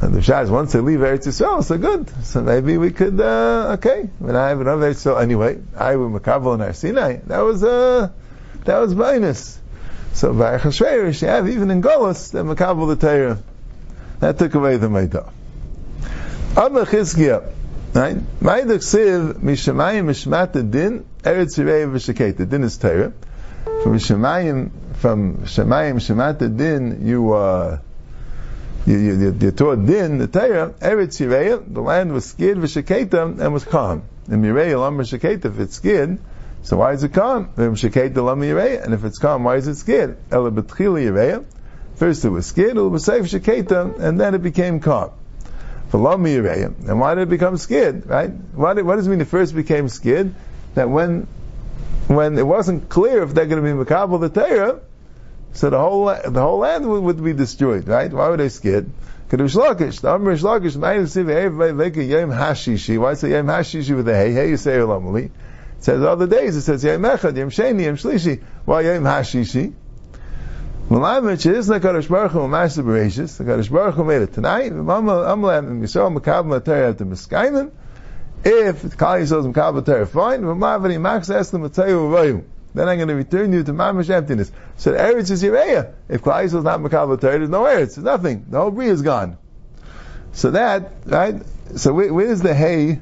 And 0.02 0.14
the 0.14 0.20
Shah 0.20 0.44
once 0.46 0.72
they 0.72 0.80
leave 0.80 0.98
Eretz 0.98 1.26
Yisrael, 1.26 1.64
so 1.64 1.78
good. 1.78 2.08
So 2.24 2.42
maybe 2.42 2.76
we 2.76 2.90
could, 2.90 3.18
uh, 3.18 3.76
okay, 3.78 4.10
when 4.18 4.36
I 4.36 4.50
have 4.50 4.60
another 4.60 4.90
Eretz 4.92 5.06
Yisrael, 5.06 5.22
anyway, 5.22 5.58
I 5.76 5.96
with 5.96 6.22
Makabal 6.22 6.54
and 6.54 6.62
Arsinai, 6.62 7.24
that 7.26 7.40
was, 7.40 7.64
uh, 7.64 8.10
that 8.64 8.78
was 8.78 8.94
minus. 8.94 9.58
So 10.12 10.34
by 10.34 10.58
Achashverosh, 10.58 11.22
you 11.22 11.28
have 11.28 11.48
even 11.48 11.70
in 11.70 11.82
Golos, 11.82 12.30
the 12.30 12.44
Makabal 12.44 12.88
the 12.88 12.96
Torah. 12.96 13.38
That 14.20 14.38
took 14.38 14.54
away 14.54 14.76
the 14.76 14.88
Meidah. 14.88 15.30
Abba 16.56 16.86
Chizkiah, 16.86 17.52
right? 17.92 18.16
Ma'idach 18.40 18.82
Siv, 18.82 19.34
Mishamayim 19.34 20.06
Mishmat 20.06 20.52
Din, 20.70 21.04
Eretz 21.22 21.58
Yirei 21.58 21.90
V'Sheketa. 21.90 22.48
Din 22.48 22.64
is 22.64 22.78
Torah. 22.78 23.12
From 23.64 23.98
Mishamayim, 23.98 24.70
from 24.96 25.38
Shemayim 25.38 25.96
Shemat 25.96 26.56
Din, 26.56 27.06
you, 27.06 27.34
uh, 27.34 27.78
you, 28.86 28.98
you, 28.98 29.36
you 29.40 29.50
taught 29.50 29.84
din, 29.84 30.18
the 30.18 30.28
Torah, 30.28 30.70
Eretz 30.80 31.18
Yireya, 31.18 31.72
the 31.72 31.80
land 31.80 32.12
was 32.12 32.24
scared 32.24 32.58
v'sheketa 32.58 33.40
and 33.40 33.52
was 33.52 33.64
calm. 33.64 34.04
And 34.28 34.44
Yireya, 34.44 34.80
lam 34.80 34.96
v'sheketa, 34.96 35.46
if 35.46 35.58
it's 35.58 35.74
scared, 35.74 36.18
so 36.62 36.76
why 36.76 36.92
is 36.92 37.02
it 37.02 37.12
calm? 37.12 37.48
V'sheketa 37.56 38.16
lam 38.24 38.40
Yireya, 38.40 38.84
and 38.84 38.94
if 38.94 39.04
it's 39.04 39.18
calm, 39.18 39.42
why 39.42 39.56
is 39.56 39.66
it 39.66 39.74
scared? 39.74 40.16
Ela 40.30 40.52
b'tchila 40.52 41.02
Yireya, 41.02 41.44
first 41.96 42.24
it 42.24 42.28
was 42.28 42.46
scared, 42.46 42.76
ela 42.76 42.90
b'seif 42.90 43.22
sheketa, 43.22 43.98
and 43.98 44.20
then 44.20 44.34
it 44.36 44.42
became 44.42 44.78
calm. 44.78 45.10
For 45.88 45.98
lam 45.98 46.22
Yireya, 46.22 46.88
and 46.88 47.00
why 47.00 47.16
did 47.16 47.22
it 47.22 47.30
become 47.30 47.56
scared, 47.56 48.06
right? 48.06 48.30
What, 48.30 48.84
what 48.84 48.96
does 48.96 49.08
it 49.08 49.10
mean 49.10 49.20
it 49.20 49.26
first 49.26 49.54
became 49.54 49.88
scared? 49.88 50.32
That 50.74 50.88
when, 50.88 51.26
when 52.06 52.38
it 52.38 52.46
wasn't 52.46 52.88
clear 52.88 53.24
if 53.24 53.34
they're 53.34 53.46
going 53.46 53.64
to 53.64 53.68
be 53.74 53.84
Makabal 53.84 54.20
the 54.20 54.28
Torah, 54.28 54.80
so 55.56 55.70
the 55.70 55.78
whole 55.78 56.06
the 56.06 56.40
whole 56.40 56.58
land 56.58 56.88
would, 56.88 57.02
would 57.02 57.24
be 57.24 57.32
destroyed, 57.32 57.88
right? 57.88 58.12
Why 58.12 58.28
were 58.28 58.36
they 58.36 58.50
scared? 58.50 58.90
Kadush 59.30 59.56
Lakish, 59.56 60.02
the 60.02 60.10
Amr 60.10 60.36
Lakish, 60.36 60.74
Yom 62.08 62.30
Hashishi. 62.30 62.98
Why 62.98 63.14
say 63.14 63.30
Yom 63.30 63.46
Hashishi 63.46 63.96
with 63.96 64.04
the 64.04 64.14
hey? 64.14 64.32
Hey, 64.32 64.50
you 64.50 64.56
say 64.56 64.76
Olamali. 64.76 65.24
It 65.24 65.32
says 65.80 66.02
other 66.02 66.26
days, 66.26 66.56
it 66.56 66.62
says 66.62 66.84
Yom 66.84 67.02
Echad, 67.02 67.36
Yom 67.36 67.50
Sheni, 67.50 67.84
Yom 67.84 67.96
Shlishi. 67.96 68.42
Why 68.66 68.82
Yom 68.82 69.04
Hashishi? 69.04 69.72
Malamich 70.90 71.50
is 71.50 71.66
the 71.66 71.80
Kadosh 71.80 72.08
Baruch 72.08 72.32
Hu 72.32 72.46
Master 72.46 72.82
Bereshis. 72.82 73.38
The 73.38 73.44
Kadosh 73.44 73.70
Baruch 73.72 73.94
Hu 73.94 74.04
made 74.04 74.22
it 74.22 74.34
tonight. 74.34 74.70
Amlam 74.72 75.58
and 75.58 75.82
Yisrael 75.82 76.16
Makab 76.16 76.44
Matar 76.44 76.90
at 76.90 76.98
the 76.98 77.04
Miskainim. 77.04 77.72
If 78.44 78.96
Kali 78.96 79.26
says 79.26 79.44
Makab 79.46 79.82
Matar, 79.82 80.06
fine. 80.06 80.42
Malavani 80.42 81.00
Max 81.00 81.30
asked 81.30 81.50
to 81.50 81.68
tell 81.70 81.88
you 81.88 82.44
then 82.76 82.88
I'm 82.90 82.98
going 82.98 83.08
to 83.08 83.14
return 83.14 83.54
you 83.54 83.62
to 83.62 83.72
mamish 83.72 84.10
emptiness. 84.10 84.52
So 84.76 84.92
the 84.92 84.98
Eretz 84.98 85.30
is 85.30 85.42
Yireya. 85.42 85.94
If 86.10 86.22
Klal 86.22 86.44
is 86.44 86.52
not 86.52 86.80
Makabal 86.80 87.18
there's 87.18 87.48
no 87.48 87.62
Eretz, 87.62 87.94
there's 87.94 87.98
nothing. 87.98 88.44
The 88.50 88.58
whole 88.58 88.70
Bria 88.70 88.92
is 88.92 89.00
gone. 89.00 89.38
So 90.32 90.50
that, 90.50 90.92
right, 91.06 91.42
so 91.74 91.94
where, 91.94 92.12
where's 92.12 92.42
the 92.42 92.54
hay? 92.54 93.00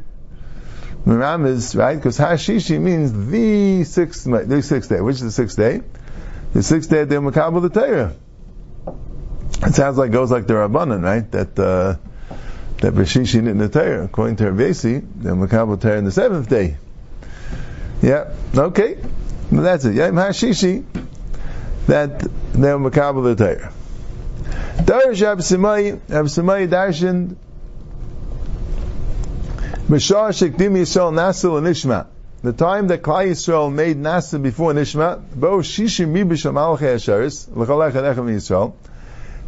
Miram 1.04 1.44
is, 1.46 1.74
right, 1.74 1.96
because 1.96 2.16
Hashishi 2.18 2.80
means 2.80 3.12
the 3.30 3.82
sixth, 3.82 4.24
the 4.24 4.62
sixth 4.62 4.88
day. 4.88 5.00
Which 5.00 5.16
is 5.16 5.22
the 5.22 5.32
sixth 5.32 5.56
day? 5.56 5.80
The 6.52 6.62
sixth 6.62 6.88
day 6.88 7.02
they're 7.02 7.20
Makabal 7.20 7.60
the 7.60 7.68
Torah. 7.68 8.14
It 9.66 9.74
sounds 9.74 9.98
like, 9.98 10.12
goes 10.12 10.30
like 10.30 10.46
the 10.46 10.54
Rabbanan, 10.54 11.02
right, 11.02 11.28
that, 11.32 11.58
uh, 11.58 11.96
that 12.80 12.94
Bashishi 12.94 13.44
in 13.44 13.58
the 13.58 13.68
Torah. 13.68 14.04
According 14.04 14.36
to 14.36 14.52
Rabbi 14.52 14.72
they're 14.72 15.34
Makabal 15.34 15.80
Torah 15.80 15.98
in 15.98 16.04
the 16.04 16.12
seventh 16.12 16.48
day. 16.48 16.76
Yeah, 18.02 18.32
okay. 18.56 18.98
That's 19.62 19.84
it. 19.84 19.94
Yom 19.94 20.14
HaShishi, 20.14 20.84
that 21.86 22.20
they're 22.52 22.78
Makabal 22.78 23.36
the 23.36 23.36
Torah. 23.36 23.72
Darish 24.76 25.22
Absimai, 25.22 25.98
Absimai 26.08 26.68
Darshan, 26.68 27.36
Mashar 29.88 30.30
Shekdim 30.30 30.72
Yisrael 30.72 31.12
Nasil 31.12 31.58
and. 31.58 32.06
The 32.42 32.52
time 32.52 32.88
that 32.88 33.02
Klai 33.02 33.30
Yisrael 33.30 33.72
made 33.72 33.96
Nasa 33.96 34.42
before 34.42 34.72
Nishma, 34.74 35.22
Bo 35.34 35.58
Shishim 35.58 36.08
Mibish 36.12 36.44
Malachei 36.50 36.96
Asheris, 36.96 37.48
L'chalech 37.54 37.92
Alechem 37.92 38.28
Yisrael, 38.28 38.74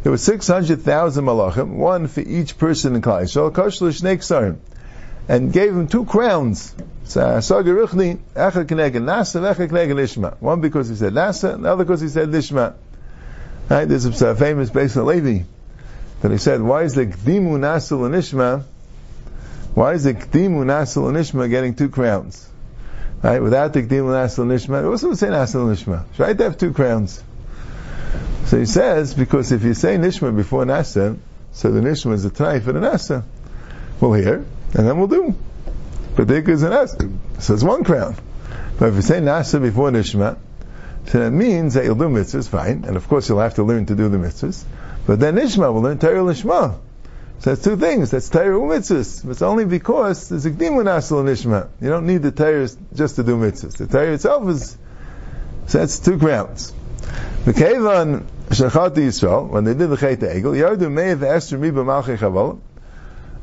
there 0.01 0.11
were 0.11 0.17
600,000 0.17 1.25
malachim, 1.25 1.75
one 1.75 2.07
for 2.07 2.21
each 2.21 2.57
person 2.57 2.95
in 2.95 3.01
Klai 3.01 3.23
Yisrael, 3.23 3.53
Kosh 3.53 3.81
L'shnei 3.81 4.17
Ksarim, 4.17 4.57
and 5.27 5.51
gave 5.51 5.73
him 5.73 5.87
two 5.87 6.05
crowns. 6.05 6.73
One 7.13 7.41
because 10.61 10.89
he 10.89 10.95
said 10.95 11.13
Nasa, 11.13 11.61
the 11.61 11.71
other 11.71 11.83
because 11.83 12.01
he 12.01 12.09
said 12.09 12.29
Nishma. 12.29 12.73
Right? 13.69 13.85
There's 13.85 14.05
a 14.05 14.35
famous 14.35 14.69
Beis 14.69 14.95
Levi 15.03 15.43
that 16.21 16.31
he 16.31 16.37
said, 16.37 16.61
why 16.61 16.83
is 16.83 16.95
the 16.95 17.05
Gdimu 17.05 17.57
Nasil 17.59 18.05
and 18.05 18.15
Nishma, 18.15 18.63
why 19.73 19.93
is 19.93 20.03
the 20.05 20.13
Gdimu 20.13 20.65
Nasil 20.65 21.07
and 21.07 21.17
Nishma 21.17 21.49
getting 21.49 21.75
two 21.75 21.89
crowns? 21.89 22.49
Right? 23.21 23.41
Without 23.41 23.73
the 23.73 23.83
Gdimu 23.83 24.11
Nasil 24.11 24.43
and 24.43 24.51
Nishma, 24.51 24.83
it 24.83 24.87
wasn't 24.87 25.17
say 25.17 25.27
Nasil 25.27 25.67
and 25.67 25.77
Nishma. 25.77 26.05
It's 26.09 26.19
right 26.19 26.37
to 26.37 26.43
have 26.45 26.57
two 26.57 26.73
crowns. 26.73 27.23
So 28.45 28.57
he 28.57 28.65
says, 28.65 29.13
because 29.13 29.51
if 29.51 29.63
you 29.63 29.73
say 29.73 29.97
Nishma 29.97 30.35
before 30.35 30.63
Nasa, 30.65 31.17
so 31.51 31.71
the 31.71 31.81
Nishma 31.81 32.13
is 32.13 32.25
a 32.25 32.29
try 32.29 32.59
for 32.59 32.71
the 32.71 32.79
Nasa. 32.79 33.23
We'll 33.99 34.13
hear, 34.13 34.45
and 34.73 34.87
then 34.87 34.97
we'll 34.97 35.07
do. 35.07 35.35
But 36.15 36.27
there 36.27 36.49
is 36.49 36.63
an 36.63 36.71
Nasa. 36.71 37.17
So 37.39 37.53
it's 37.53 37.63
one 37.63 37.83
crown. 37.83 38.15
But 38.79 38.89
if 38.89 38.95
you 38.95 39.01
say 39.01 39.19
Nasa 39.19 39.61
before 39.61 39.91
Nishma, 39.91 40.37
so 41.07 41.19
that 41.19 41.31
means 41.31 41.75
that 41.75 41.85
you'll 41.85 41.95
do 41.95 42.09
mitzvahs, 42.09 42.49
fine, 42.49 42.83
and 42.85 42.97
of 42.97 43.07
course 43.07 43.29
you'll 43.29 43.39
have 43.39 43.55
to 43.55 43.63
learn 43.63 43.85
to 43.85 43.95
do 43.95 44.09
the 44.09 44.17
mitzvahs. 44.17 44.63
But 45.05 45.19
then 45.19 45.35
Nishma 45.35 45.73
will 45.73 45.81
learn 45.81 45.99
Torah 45.99 46.19
Lishma. 46.19 46.79
So 47.39 47.51
that's 47.51 47.63
two 47.63 47.77
things. 47.77 48.11
That's 48.11 48.29
Torah 48.29 48.59
mitzvahs. 48.59 49.29
It's 49.29 49.41
only 49.41 49.65
because 49.65 50.29
there's 50.29 50.45
a 50.45 50.51
Gdimu 50.51 50.83
Nasal 50.83 51.23
Nishma. 51.23 51.69
You 51.79 51.89
don't 51.89 52.07
need 52.07 52.23
the 52.23 52.31
Torah 52.31 52.67
just 52.93 53.15
to 53.15 53.23
do 53.23 53.37
mitzvahs. 53.37 53.77
The 53.77 53.87
Torah 53.87 54.13
itself 54.13 54.49
is, 54.49 54.77
so 55.67 55.77
that's 55.77 55.99
two 55.99 56.17
crowns. 56.17 56.73
The 57.45 57.53
Kevan 57.53 58.27
Shachat 58.49 58.95
Yisrael, 58.95 59.47
when 59.47 59.63
they 59.63 59.73
did 59.73 59.89
the 59.89 59.97
Chet 59.97 60.19
Egel, 60.19 60.55
Yardu 60.55 60.89
Meiv 60.91 61.23
Esther 61.23 61.57
Miba 61.57 61.85
Malchei 61.85 62.17
Chaval, 62.17 62.59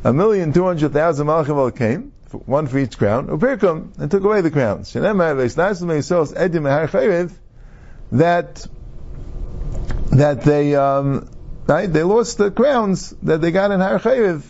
a 0.05 0.13
million 0.13 0.53
two 0.53 0.65
hundred 0.65 0.93
thousand 0.93 1.27
Malchei 1.27 1.77
came, 1.77 2.13
one 2.45 2.67
for 2.67 2.79
each 2.79 2.99
crown, 2.99 3.29
Upirkum, 3.29 3.99
and 3.99 4.11
took 4.11 4.23
away 4.23 4.43
the 4.43 4.51
crowns. 4.51 4.93
That 8.13 8.67
that 10.11 10.43
they 10.43 10.75
um, 10.77 11.29
right 11.67 11.93
they 11.93 12.03
lost 12.03 12.39
the 12.39 12.51
crowns 12.51 13.11
that 13.23 13.41
they 13.41 13.51
got 13.51 13.71
in 13.71 13.81
Har 13.81 13.99
Chayiv. 13.99 14.43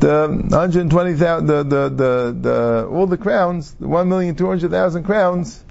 The 0.00 0.26
120,000, 0.28 1.46
the, 1.46 1.62
the, 1.62 1.88
the, 1.88 2.36
the, 2.40 2.88
all 2.90 3.06
the 3.06 3.16
crowns, 3.16 3.72
the 3.74 3.86
1,200,000 3.86 5.04
crowns, 5.04 5.62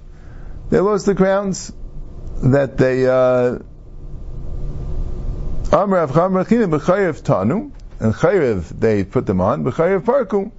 they 0.70 0.80
lost 0.80 1.04
the 1.04 1.14
crowns 1.14 1.70
that 2.42 2.78
they, 2.78 3.06
uh, 3.06 3.58
Amr 5.70 5.98
Av 5.98 6.12
B'chayiv 6.12 7.20
Tanu, 7.20 7.72
and 8.02 8.12
Chayiv 8.14 8.68
they 8.80 9.04
put 9.04 9.26
them 9.26 9.40
on, 9.40 9.64
B'chayiv 9.64 10.04
Parku, 10.04 10.50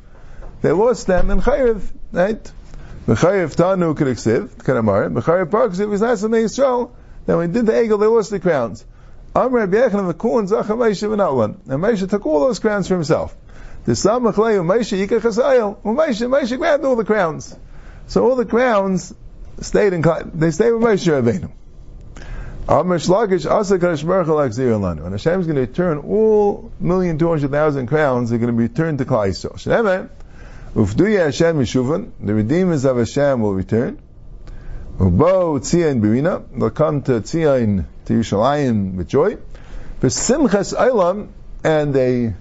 they 0.62 0.72
lost 0.72 1.08
them 1.08 1.30
in 1.30 1.42
Chayiv, 1.42 1.82
right? 2.14 2.52
B'chayev 3.06 3.54
tanu 3.54 3.94
k'diksiv, 3.94 4.48
k'namar, 4.64 5.14
b'chayev 5.14 5.48
parksiv 5.48 5.92
is 5.92 6.00
not 6.00 6.18
something 6.18 6.42
Yisrael. 6.42 6.92
Then 7.26 7.38
when 7.38 7.52
they 7.52 7.60
did 7.60 7.66
the 7.66 7.74
egel, 7.74 8.00
they 8.00 8.06
lost 8.06 8.30
the 8.30 8.40
crowns. 8.40 8.86
Amr 9.36 9.60
Rabbi 9.60 9.76
Yechon 9.76 10.10
of 10.10 10.16
Akun 10.16 10.48
Zacha 10.48 10.78
Moshe 10.78 11.06
v'Natlan. 11.06 11.58
And 11.68 11.84
Moshe 11.84 12.10
took 12.10 12.26
all 12.26 12.40
those 12.40 12.60
crowns 12.60 12.88
for 12.88 12.94
himself. 12.94 13.36
The 13.84 13.96
Sam 13.96 14.22
Machlei 14.22 14.64
Moshe 14.64 15.06
Yikach 15.06 15.20
Hasayel. 15.20 15.82
Moshe, 15.82 16.26
Moshe 16.30 16.58
grabbed 16.58 16.86
all 16.86 16.96
the 16.96 17.04
crowns. 17.04 17.54
So 18.08 18.24
all 18.24 18.38
the 18.38 18.46
crowns 18.46 19.14
stayed 19.60 19.92
in, 19.92 20.02
they 20.34 20.52
stayed 20.52 20.72
with 20.72 20.82
Moshe 20.82 21.12
Rabbeinu. 21.12 21.52
Amr 22.68 22.98
Shlagish 22.98 23.50
Asa 23.50 23.78
Kadosh 23.78 24.08
Baruch 24.08 24.28
Hu 24.28 24.34
Lakzir 24.34 25.04
And 25.04 25.12
Hashem 25.12 25.42
is 25.42 25.48
going 25.48 25.56
to 25.56 25.62
return 25.62 25.98
all 25.98 26.72
million 26.80 27.18
two 27.18 27.28
hundred 27.28 27.52
thousand 27.52 27.88
crowns. 27.88 28.30
They're 28.30 28.40
going 28.40 28.54
to 28.54 28.58
be 28.58 28.64
returned 28.64 29.00
to 29.00 29.06
Klai 29.06 29.30
Yisrael. 29.30 29.56
Shneimeh. 29.56 30.10
Ufduya 30.74 31.26
Hashem 31.26 31.58
Mishuvan, 31.58 32.12
the 32.20 32.34
redeemers 32.34 32.86
of 32.86 32.98
Hashem 32.98 33.42
will 33.42 33.54
return. 33.54 34.00
Ubo 34.98 35.60
Tzion 35.60 36.02
Birina, 36.02 36.44
they'll 36.58 36.70
come 36.70 37.02
to 37.04 37.20
Tzion, 37.20 37.86
to 38.06 38.14
Yerushalayim 38.14 38.96
with 38.96 39.08
joy. 39.08 39.38
Simchas 40.02 40.74
Eilam, 40.74 41.28
and 41.64 41.96
a 41.96 42.34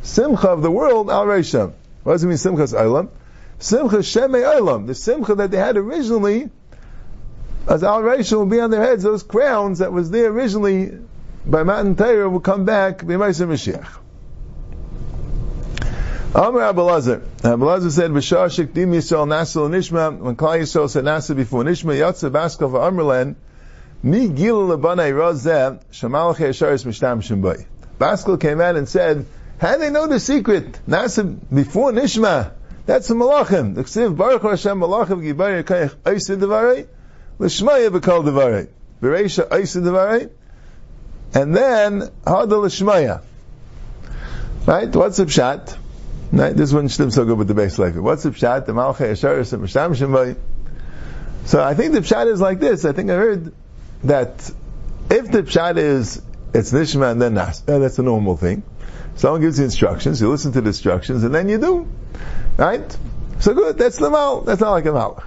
Simcha 0.00 0.48
of 0.48 0.62
the 0.62 0.70
world, 0.70 1.10
Al 1.10 1.26
Reisha. 1.26 1.72
What 2.02 2.12
does 2.12 2.24
it 2.24 2.28
mean, 2.28 2.36
Simchas 2.36 2.72
Eilam? 2.72 3.08
Simcha 3.58 3.96
Shemei 3.96 4.44
Eilam, 4.44 4.86
the 4.86 4.94
Simcha 4.94 5.34
that 5.34 5.50
they 5.50 5.58
had 5.58 5.76
originally, 5.76 6.50
as 7.76 7.84
Al 7.84 8.00
Reisha 8.00 8.38
will 8.38 8.46
be 8.46 8.58
on 8.58 8.70
their 8.70 8.82
heads, 8.82 9.02
those 9.02 9.22
crowns 9.22 9.80
that 9.80 9.92
was 9.92 10.10
there 10.10 10.30
originally 10.30 10.98
by 11.44 11.62
Matan 11.62 11.94
Torah 11.94 12.30
will 12.30 12.40
come 12.40 12.64
back, 12.64 13.00
B'Maisa 13.00 13.46
Mashiach. 13.46 13.86
Amr 16.34 16.60
Abelazar. 16.60 17.20
Abelazar 17.42 17.90
said, 17.90 18.12
"B'shar 18.12 18.46
shekdim 18.46 18.94
Yisrael 18.94 19.28
Nasil 19.28 19.68
Nishma." 19.68 20.18
When 20.18 20.36
Klal 20.36 20.58
Yisrael 20.60 20.88
said 20.88 21.04
Nasil 21.04 21.36
before 21.36 21.64
Nishma, 21.64 21.94
Yatsa 21.94 22.30
Baskal 22.30 22.70
for 22.70 22.80
Amrlan, 22.80 23.34
Mi 24.02 24.28
Gil 24.28 24.68
Lebanai 24.68 25.12
Razeh 25.12 25.78
Shamalach 25.92 26.36
Yesharis 26.36 26.86
Mishtam 26.86 27.20
Shemboy. 27.20 27.66
Baskal 28.00 28.40
came 28.40 28.62
out 28.62 28.76
and 28.76 28.88
said, 28.88 29.26
"How 29.58 29.74
do 29.74 29.80
they 29.80 29.90
know 29.90 30.06
the 30.06 30.18
secret? 30.18 30.78
Nasil 30.88 31.36
before 31.52 31.92
Nishma." 31.92 32.52
That's 32.86 33.08
the 33.08 33.14
Malachim. 33.14 33.74
The 33.74 33.82
Ksiv 33.82 34.16
Baruch 34.16 34.42
Hashem 34.42 34.80
Malachim 34.80 35.20
Gibar 35.22 35.62
Yekayich 35.62 35.94
Eisid 36.04 36.38
Devarei 36.40 36.86
L'Shmaya 37.38 37.90
B'Kol 37.90 38.24
Devarei 38.24 38.68
Bereisha 39.00 39.48
Eisid 39.48 39.82
Devarei 39.82 40.30
and 41.34 41.54
then 41.54 42.00
Hada 42.24 42.62
L'Shmaya. 42.62 43.22
Right? 44.66 44.94
What's 44.94 45.18
the 45.18 45.26
pshat? 45.26 45.76
Right? 46.32 46.56
This 46.56 46.72
one 46.72 46.88
shlim 46.88 47.12
so 47.12 47.24
good 47.24 47.38
with 47.38 47.46
the 47.46 47.54
base 47.54 47.78
life. 47.78 47.94
What's 47.94 48.24
the 48.24 48.30
pshat? 48.30 48.66
The 48.66 48.72
malchay 48.72 49.12
asharis 49.12 49.52
and 49.52 49.62
mishtam 49.62 49.94
shemay. 49.94 50.36
So 51.44 51.62
I 51.62 51.74
think 51.74 51.92
the 51.92 52.00
pshat 52.00 52.26
is 52.26 52.40
like 52.40 52.58
this. 52.58 52.84
I 52.84 52.92
think 52.92 53.10
I 53.10 53.14
heard 53.14 53.52
that 54.02 54.50
if 55.08 55.30
the 55.30 55.42
pshat 55.42 55.76
is 55.76 56.20
it's 56.52 56.72
nishma 56.72 57.12
and 57.12 57.22
then 57.22 57.34
nas, 57.34 57.62
eh, 57.68 57.78
that's 57.78 57.98
a 57.98 58.02
normal 58.02 58.36
thing. 58.36 58.64
Someone 59.14 59.40
gives 59.40 59.58
you 59.58 59.64
instructions, 59.64 60.20
you 60.20 60.28
listen 60.28 60.52
to 60.52 60.60
the 60.60 60.68
instructions, 60.68 61.22
and 61.22 61.34
then 61.34 61.48
you 61.48 61.58
do. 61.58 61.86
Right? 62.56 62.96
So 63.40 63.54
good, 63.54 63.78
that's 63.78 63.98
the 63.98 64.10
mal. 64.10 64.40
That's 64.40 64.60
not 64.60 64.72
like 64.72 64.86
a 64.86 64.88
malach. 64.88 65.24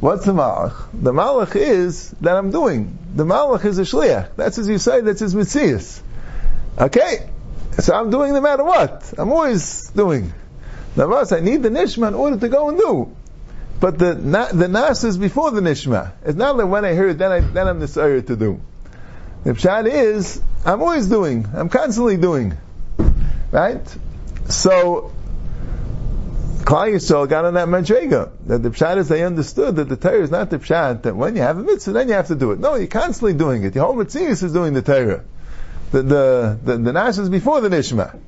What's 0.00 0.24
the 0.24 0.32
malach? 0.32 0.88
The 0.92 1.12
malach 1.12 1.56
is 1.56 2.10
that 2.20 2.36
I'm 2.36 2.52
doing. 2.52 2.96
The 3.14 3.24
malach 3.24 3.64
is 3.64 3.78
a 3.78 3.82
shliach. 3.82 4.36
That's 4.36 4.58
as 4.58 4.68
you 4.68 4.78
say, 4.78 5.00
that's 5.00 5.20
his 5.20 5.34
mitzias. 5.34 6.00
Okay, 6.78 7.28
so 7.80 7.94
I'm 7.94 8.10
doing 8.10 8.32
no 8.32 8.40
matter 8.40 8.62
what. 8.62 9.12
I'm 9.18 9.32
always 9.32 9.90
doing. 9.90 10.32
Navas, 10.94 11.32
I 11.32 11.40
need 11.40 11.64
the 11.64 11.70
nishma 11.70 12.08
in 12.08 12.14
order 12.14 12.38
to 12.38 12.48
go 12.48 12.68
and 12.68 12.78
do. 12.78 13.16
But 13.80 13.98
the 13.98 14.14
the 14.14 14.68
nas 14.68 15.02
is 15.02 15.18
before 15.18 15.50
the 15.50 15.60
nishma. 15.60 16.12
It's 16.24 16.36
not 16.36 16.56
that 16.56 16.66
when 16.66 16.84
I 16.84 16.94
hear 16.94 17.08
it, 17.08 17.18
then 17.18 17.32
I 17.32 17.40
then 17.40 17.66
I'm 17.66 17.80
decided 17.80 18.28
to 18.28 18.36
do. 18.36 18.60
The 19.42 19.52
pshat 19.52 19.90
is 19.90 20.40
I'm 20.64 20.80
always 20.80 21.08
doing. 21.08 21.48
I'm 21.54 21.68
constantly 21.68 22.16
doing. 22.16 22.56
Right? 23.50 23.82
So 24.48 25.12
Klal 26.68 26.92
Yisrael 26.92 27.26
got 27.26 27.46
on 27.46 27.54
that 27.54 27.66
madrega. 27.66 28.30
That 28.46 28.62
the 28.62 28.68
pshat 28.68 28.98
is 28.98 29.08
they 29.08 29.24
understood 29.24 29.76
that 29.76 29.88
the 29.88 29.96
Torah 29.96 30.22
is 30.22 30.30
not 30.30 30.50
the 30.50 30.58
pshat 30.58 31.04
that 31.04 31.16
when 31.16 31.34
you 31.34 31.40
have 31.40 31.56
a 31.56 31.62
mitzvah 31.62 31.92
then 31.92 32.08
you 32.08 32.14
have 32.14 32.26
to 32.26 32.34
do 32.34 32.52
it. 32.52 32.58
No, 32.60 32.74
you're 32.74 32.88
constantly 32.88 33.32
doing 33.32 33.62
it. 33.62 33.72
The 33.72 33.80
whole 33.80 33.94
mitzvah 33.94 34.20
is 34.20 34.52
doing 34.52 34.74
the 34.74 34.82
Torah 34.82 35.24
the 35.92 36.02
the 36.02 36.58
the, 36.62 36.76
the 36.76 36.92
Nash 36.92 37.18
is 37.18 37.28
before 37.28 37.60
the 37.60 37.68
Nishma. 37.68 38.18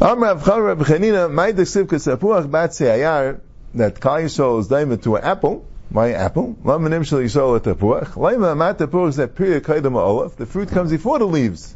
Amr 0.00 0.34
Avchar 0.34 0.66
Reb 0.66 0.78
Chanina, 0.80 1.32
my 1.32 1.52
desiv 1.52 1.84
kasapuach 1.84 2.50
bat 2.50 2.70
se'ayar, 2.70 3.40
that 3.74 4.00
Kal 4.00 4.16
Yisrael 4.16 4.60
is 4.60 4.68
diamond 4.68 5.02
to 5.04 5.16
an 5.16 5.24
apple, 5.24 5.64
my 5.90 6.12
apple, 6.12 6.56
lama 6.64 6.90
nimshal 6.90 7.22
Yisrael 7.22 7.56
at 7.56 7.62
tapuach, 7.62 8.16
lama 8.16 8.54
mat 8.54 8.78
tapuach 8.78 9.10
is 9.10 9.16
that 9.16 9.34
period 9.34 9.62
kaidam 9.62 9.94
olaf, 9.94 10.36
the 10.36 10.46
fruit 10.46 10.68
comes 10.68 10.90
before 10.90 11.18
the 11.18 11.26
leaves. 11.26 11.74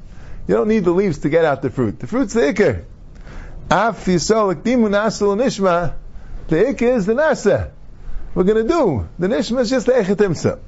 You 0.48 0.56
don't 0.56 0.68
need 0.68 0.84
the 0.84 0.90
leaves 0.90 1.18
to 1.18 1.28
get 1.28 1.44
out 1.44 1.62
the 1.62 1.70
fruit. 1.70 2.00
The 2.00 2.06
fruit's 2.06 2.34
the 2.34 2.40
ikr. 2.40 2.84
Af 3.70 4.04
Yisrael 4.04 4.54
ekdimu 4.54 4.90
nasal 4.90 5.36
nishma, 5.36 5.92
the 6.48 6.56
ikr 6.56 6.96
is 6.96 7.06
the 7.06 7.14
nasa. 7.14 7.70
We're 8.34 8.42
going 8.42 8.66
to 8.66 8.68
do. 8.68 9.08
The 9.18 9.28
nishma 9.28 9.60
is 9.60 9.70
just 9.70 9.86
the 9.86 9.92
echetimsa. 9.92 10.58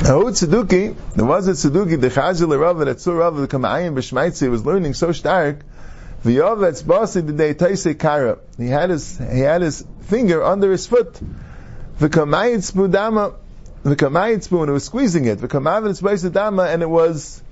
Ahud 0.00 0.32
Tzeduki, 0.32 0.94
there 1.14 1.24
was 1.24 1.48
a 1.48 1.52
Tzeduki, 1.52 1.98
the 1.98 2.08
Chazil 2.08 2.58
Rav, 2.60 2.78
that 2.78 2.96
Tzur 2.96 3.18
Rav, 3.18 3.36
the 3.36 3.48
Kamayim 3.48 3.94
B'Shmaitzi, 3.94 4.50
was 4.50 4.66
learning 4.66 4.92
so 4.92 5.12
stark, 5.12 5.60
V'yovetz 6.24 6.82
Basi 6.82 7.26
the 7.26 7.32
day 7.32 7.54
Taise 7.54 7.98
Kara. 7.98 8.38
He 8.58 8.66
had 8.66 8.90
his, 8.90 9.16
he 9.16 9.40
had 9.40 9.62
his 9.62 9.84
finger 10.02 10.42
under 10.42 10.70
his 10.70 10.86
foot. 10.86 11.14
The 11.98 12.08
V'kamayit 12.08 12.70
Spudama, 12.70 13.34
the 13.82 13.96
kamayit 13.96 14.42
spoon, 14.42 14.68
it 14.68 14.72
was 14.72 14.84
squeezing 14.84 15.24
it, 15.24 15.36
the 15.36 15.48
kamavin 15.48 16.32
dama, 16.32 16.64
and 16.64 16.82
it 16.82 16.88
was, 16.88 17.42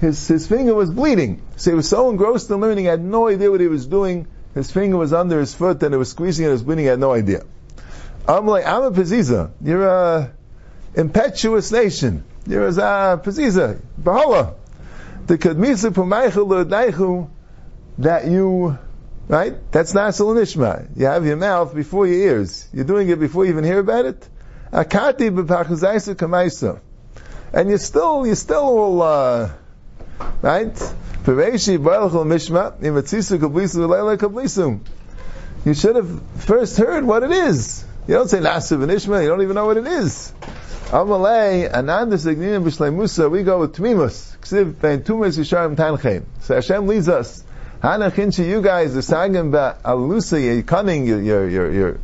his, 0.00 0.26
his 0.26 0.46
finger 0.46 0.74
was 0.74 0.90
bleeding. 0.90 1.42
So 1.56 1.70
he 1.70 1.74
was 1.74 1.88
so 1.88 2.10
engrossed 2.10 2.50
in 2.50 2.60
learning, 2.60 2.84
he 2.84 2.84
had 2.84 3.02
no 3.02 3.28
idea 3.28 3.50
what 3.50 3.60
he 3.60 3.68
was 3.68 3.86
doing. 3.86 4.26
His 4.54 4.70
finger 4.70 4.96
was 4.96 5.12
under 5.12 5.38
his 5.38 5.54
foot 5.54 5.82
and 5.82 5.94
it 5.94 5.98
was 5.98 6.10
squeezing 6.10 6.44
and 6.44 6.50
it 6.50 6.54
was 6.54 6.62
bleeding, 6.62 6.84
he 6.84 6.88
had 6.88 6.98
no 6.98 7.12
idea. 7.12 7.44
I'm 8.26 8.46
like, 8.46 8.66
I'm 8.66 8.82
a 8.82 8.90
Paziza. 8.90 9.50
You're 9.62 9.86
a 9.86 10.32
impetuous 10.94 11.70
nation. 11.70 12.24
You're 12.46 12.68
a 12.68 12.72
Paziza. 12.72 13.80
Bahala. 14.00 14.54
The 15.26 15.38
Kadmisa 15.38 15.90
Pumaychu 15.90 17.28
that 17.98 18.26
you 18.26 18.78
Right? 19.30 19.70
That's 19.70 19.94
Nasal 19.94 20.34
Nishma. 20.34 20.88
You 20.96 21.06
have 21.06 21.24
your 21.24 21.36
mouth 21.36 21.72
before 21.72 22.04
your 22.04 22.16
ears. 22.16 22.68
You're 22.72 22.84
doing 22.84 23.08
it 23.10 23.20
before 23.20 23.44
you 23.44 23.52
even 23.52 23.62
hear 23.62 23.78
about 23.78 24.04
it. 24.04 24.28
Akati 24.72 25.30
b'pachazaisa 25.30 26.16
kamaisa. 26.16 26.80
And 27.52 27.68
you're 27.68 27.78
still, 27.78 28.26
you're 28.26 28.34
still 28.34 28.64
all, 28.64 29.02
uh, 29.02 29.50
right? 30.42 30.74
Pereishi 30.74 31.78
b'alachol 31.78 32.26
mishma, 32.26 32.78
imatzisu 32.80 33.38
kablisu 33.38 33.86
v'leila 33.86 34.16
kablisum. 34.16 34.80
You 35.64 35.74
should 35.74 35.96
have 35.96 36.22
first 36.38 36.76
heard 36.78 37.04
what 37.04 37.22
it 37.22 37.32
is. 37.32 37.84
You 38.08 38.14
don't 38.14 38.28
say 38.28 38.38
Nasiv 38.38 38.82
and 38.82 38.90
Ishma, 38.90 39.22
you 39.22 39.28
don't 39.28 39.42
even 39.42 39.54
know 39.54 39.66
what 39.66 39.76
it 39.76 39.86
is. 39.86 40.32
Amalei, 40.86 41.70
Ananda 41.72 42.16
Signinim 42.16 42.64
B'Shleimusa, 42.64 43.30
we 43.30 43.42
go 43.42 43.60
with 43.60 43.76
Tmimus. 43.76 44.38
Ksiv, 44.38 44.80
Ben 44.80 45.02
Tumas 45.02 45.38
Yisharim 45.38 45.76
Tancheim. 45.76 46.24
So 46.40 46.54
Hashem 46.54 46.86
leads 46.86 47.08
us. 47.08 47.44
Hanachinchi, 47.82 48.46
you 48.46 48.62
guys 48.62 48.96
are 48.96 49.00
sagim 49.00 49.52
alusa, 49.82 50.42
you're 50.42 50.62
cunning, 50.62 51.06
you're, 51.06 51.22
you're, 51.22 51.48
you're, 51.48 51.72
you're 51.72 52.00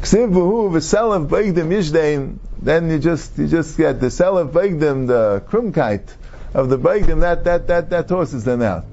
ksivuhu 0.00 0.70
v'selav 0.70 1.28
beigdim 1.28 1.68
yishdeim, 1.68 2.38
then 2.60 2.90
you 2.90 2.98
just, 2.98 3.38
you 3.38 3.46
just 3.46 3.78
get 3.78 4.00
the 4.00 4.08
selav 4.08 4.50
beigdim, 4.50 5.06
the 5.06 5.42
krumkite 5.48 6.12
of 6.54 6.68
the 6.68 6.78
beigdim, 6.78 7.20
that, 7.20 7.44
that, 7.44 7.66
that, 7.68 7.90
that 7.90 8.08
tosses 8.08 8.44
them 8.44 8.62
out. 8.62 8.84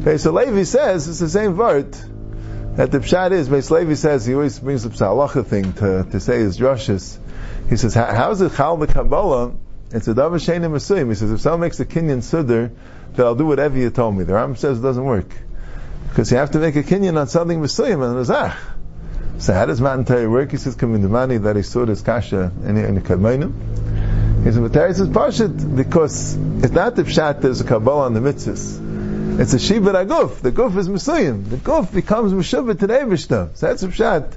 Okay, 0.00 0.18
so 0.18 0.32
Levi 0.32 0.62
says, 0.64 1.08
it's 1.08 1.18
the 1.18 1.28
same 1.28 1.56
word, 1.56 1.92
that 2.76 2.90
the 2.90 2.98
pshat 2.98 3.32
is, 3.32 3.48
Beis 3.48 3.70
Levi 3.70 3.94
says, 3.94 4.24
he 4.24 4.34
always 4.34 4.58
brings 4.58 4.86
up 4.86 4.92
halacha 4.92 5.44
thing 5.44 5.72
to, 5.74 6.06
to 6.10 6.20
say 6.20 6.38
his 6.38 6.58
drushes. 6.58 7.18
He 7.68 7.76
says, 7.76 7.94
how 7.94 8.30
is 8.30 8.40
it 8.40 8.52
chal 8.54 8.76
the 8.76 8.86
Kabbalah? 8.86 9.52
It's 9.92 10.08
a 10.08 10.14
davar 10.14 10.38
shenim 10.38 10.72
asuyim. 10.72 11.08
He 11.08 11.14
says, 11.16 11.32
if 11.32 11.40
someone 11.40 11.60
makes 11.60 11.80
a 11.80 11.84
kinyan 11.84 12.22
sudder, 12.22 12.72
that 13.12 13.26
I'll 13.26 13.34
do 13.34 13.46
whatever 13.46 13.76
you 13.76 13.90
told 13.90 14.16
me. 14.16 14.24
The 14.24 14.34
Ram 14.34 14.56
says 14.56 14.78
it 14.78 14.82
doesn't 14.82 15.04
work. 15.04 15.32
Because 16.08 16.30
you 16.30 16.38
have 16.38 16.52
to 16.52 16.58
make 16.58 16.76
a 16.76 16.82
kinyan 16.82 17.20
on 17.20 17.26
something 17.26 17.60
Messiah 17.60 17.92
and 17.92 18.26
Razach. 18.26 18.56
So 19.38 19.52
how 19.52 19.66
does 19.66 19.80
Matan 19.80 20.04
Torah 20.04 20.28
work? 20.28 20.50
He 20.50 20.56
says, 20.58 20.80
money 20.80 21.38
that 21.38 21.56
he 21.56 21.62
saw 21.62 21.84
this 21.86 22.02
kasha 22.02 22.52
in 22.64 22.94
the 22.94 23.00
Kadmainim. 23.00 23.89
He 24.42 24.46
says, 24.46 24.58
but 24.58 24.72
Torah 24.72 24.94
says, 24.94 25.08
Pashit, 25.08 25.76
because 25.76 26.34
it's 26.34 26.72
not 26.72 26.96
the 26.96 27.02
Pshat, 27.02 27.40
there's 27.40 27.60
a 27.60 27.64
Kabbalah 27.64 28.06
on 28.06 28.14
the 28.14 28.20
mitzvahs. 28.20 29.40
It's 29.40 29.54
a 29.54 29.58
Shiva 29.58 29.92
Aguf. 29.92 30.40
The 30.40 30.52
Guf 30.52 30.76
is 30.76 30.88
Messiah. 30.88 31.32
The 31.32 31.56
Guf 31.56 31.92
becomes 31.92 32.32
Meshuvah 32.32 32.78
to 32.78 32.86
the 32.86 32.94
Eivishta. 32.94 33.56
So 33.56 33.66
that's 33.66 33.82
a 33.82 33.88
Pshat. 33.88 34.36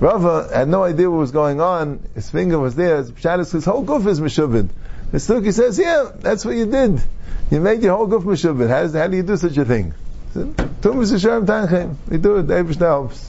Rava 0.00 0.48
had 0.52 0.68
no 0.68 0.84
idea 0.84 1.10
what 1.10 1.18
was 1.18 1.30
going 1.30 1.60
on. 1.60 2.00
His 2.14 2.30
finger 2.30 2.58
was 2.58 2.74
there. 2.74 3.02
Pshat 3.02 3.40
is 3.40 3.52
his 3.52 3.64
whole 3.64 3.84
Guf 3.84 4.06
is 4.06 4.20
Meshuvah. 4.20 4.68
The 5.10 5.18
Stuki 5.18 5.52
says, 5.52 5.78
yeah, 5.78 6.10
that's 6.14 6.44
what 6.44 6.54
you 6.54 6.66
did. 6.66 7.02
You 7.50 7.60
made 7.60 7.82
your 7.82 7.96
whole 7.96 8.06
goof 8.06 8.22
meshubit. 8.22 8.68
How, 8.68 8.86
how 8.96 9.08
do 9.08 9.16
you 9.16 9.24
do 9.24 9.36
such 9.36 9.56
a 9.56 9.64
thing? 9.64 9.92
Tumas 10.32 11.10
Hashem 11.10 11.46
Tanchem. 11.46 11.96
We 12.08 12.18
do 12.18 12.36
it. 12.36 12.46
David 12.46 12.76
helps. 12.76 13.18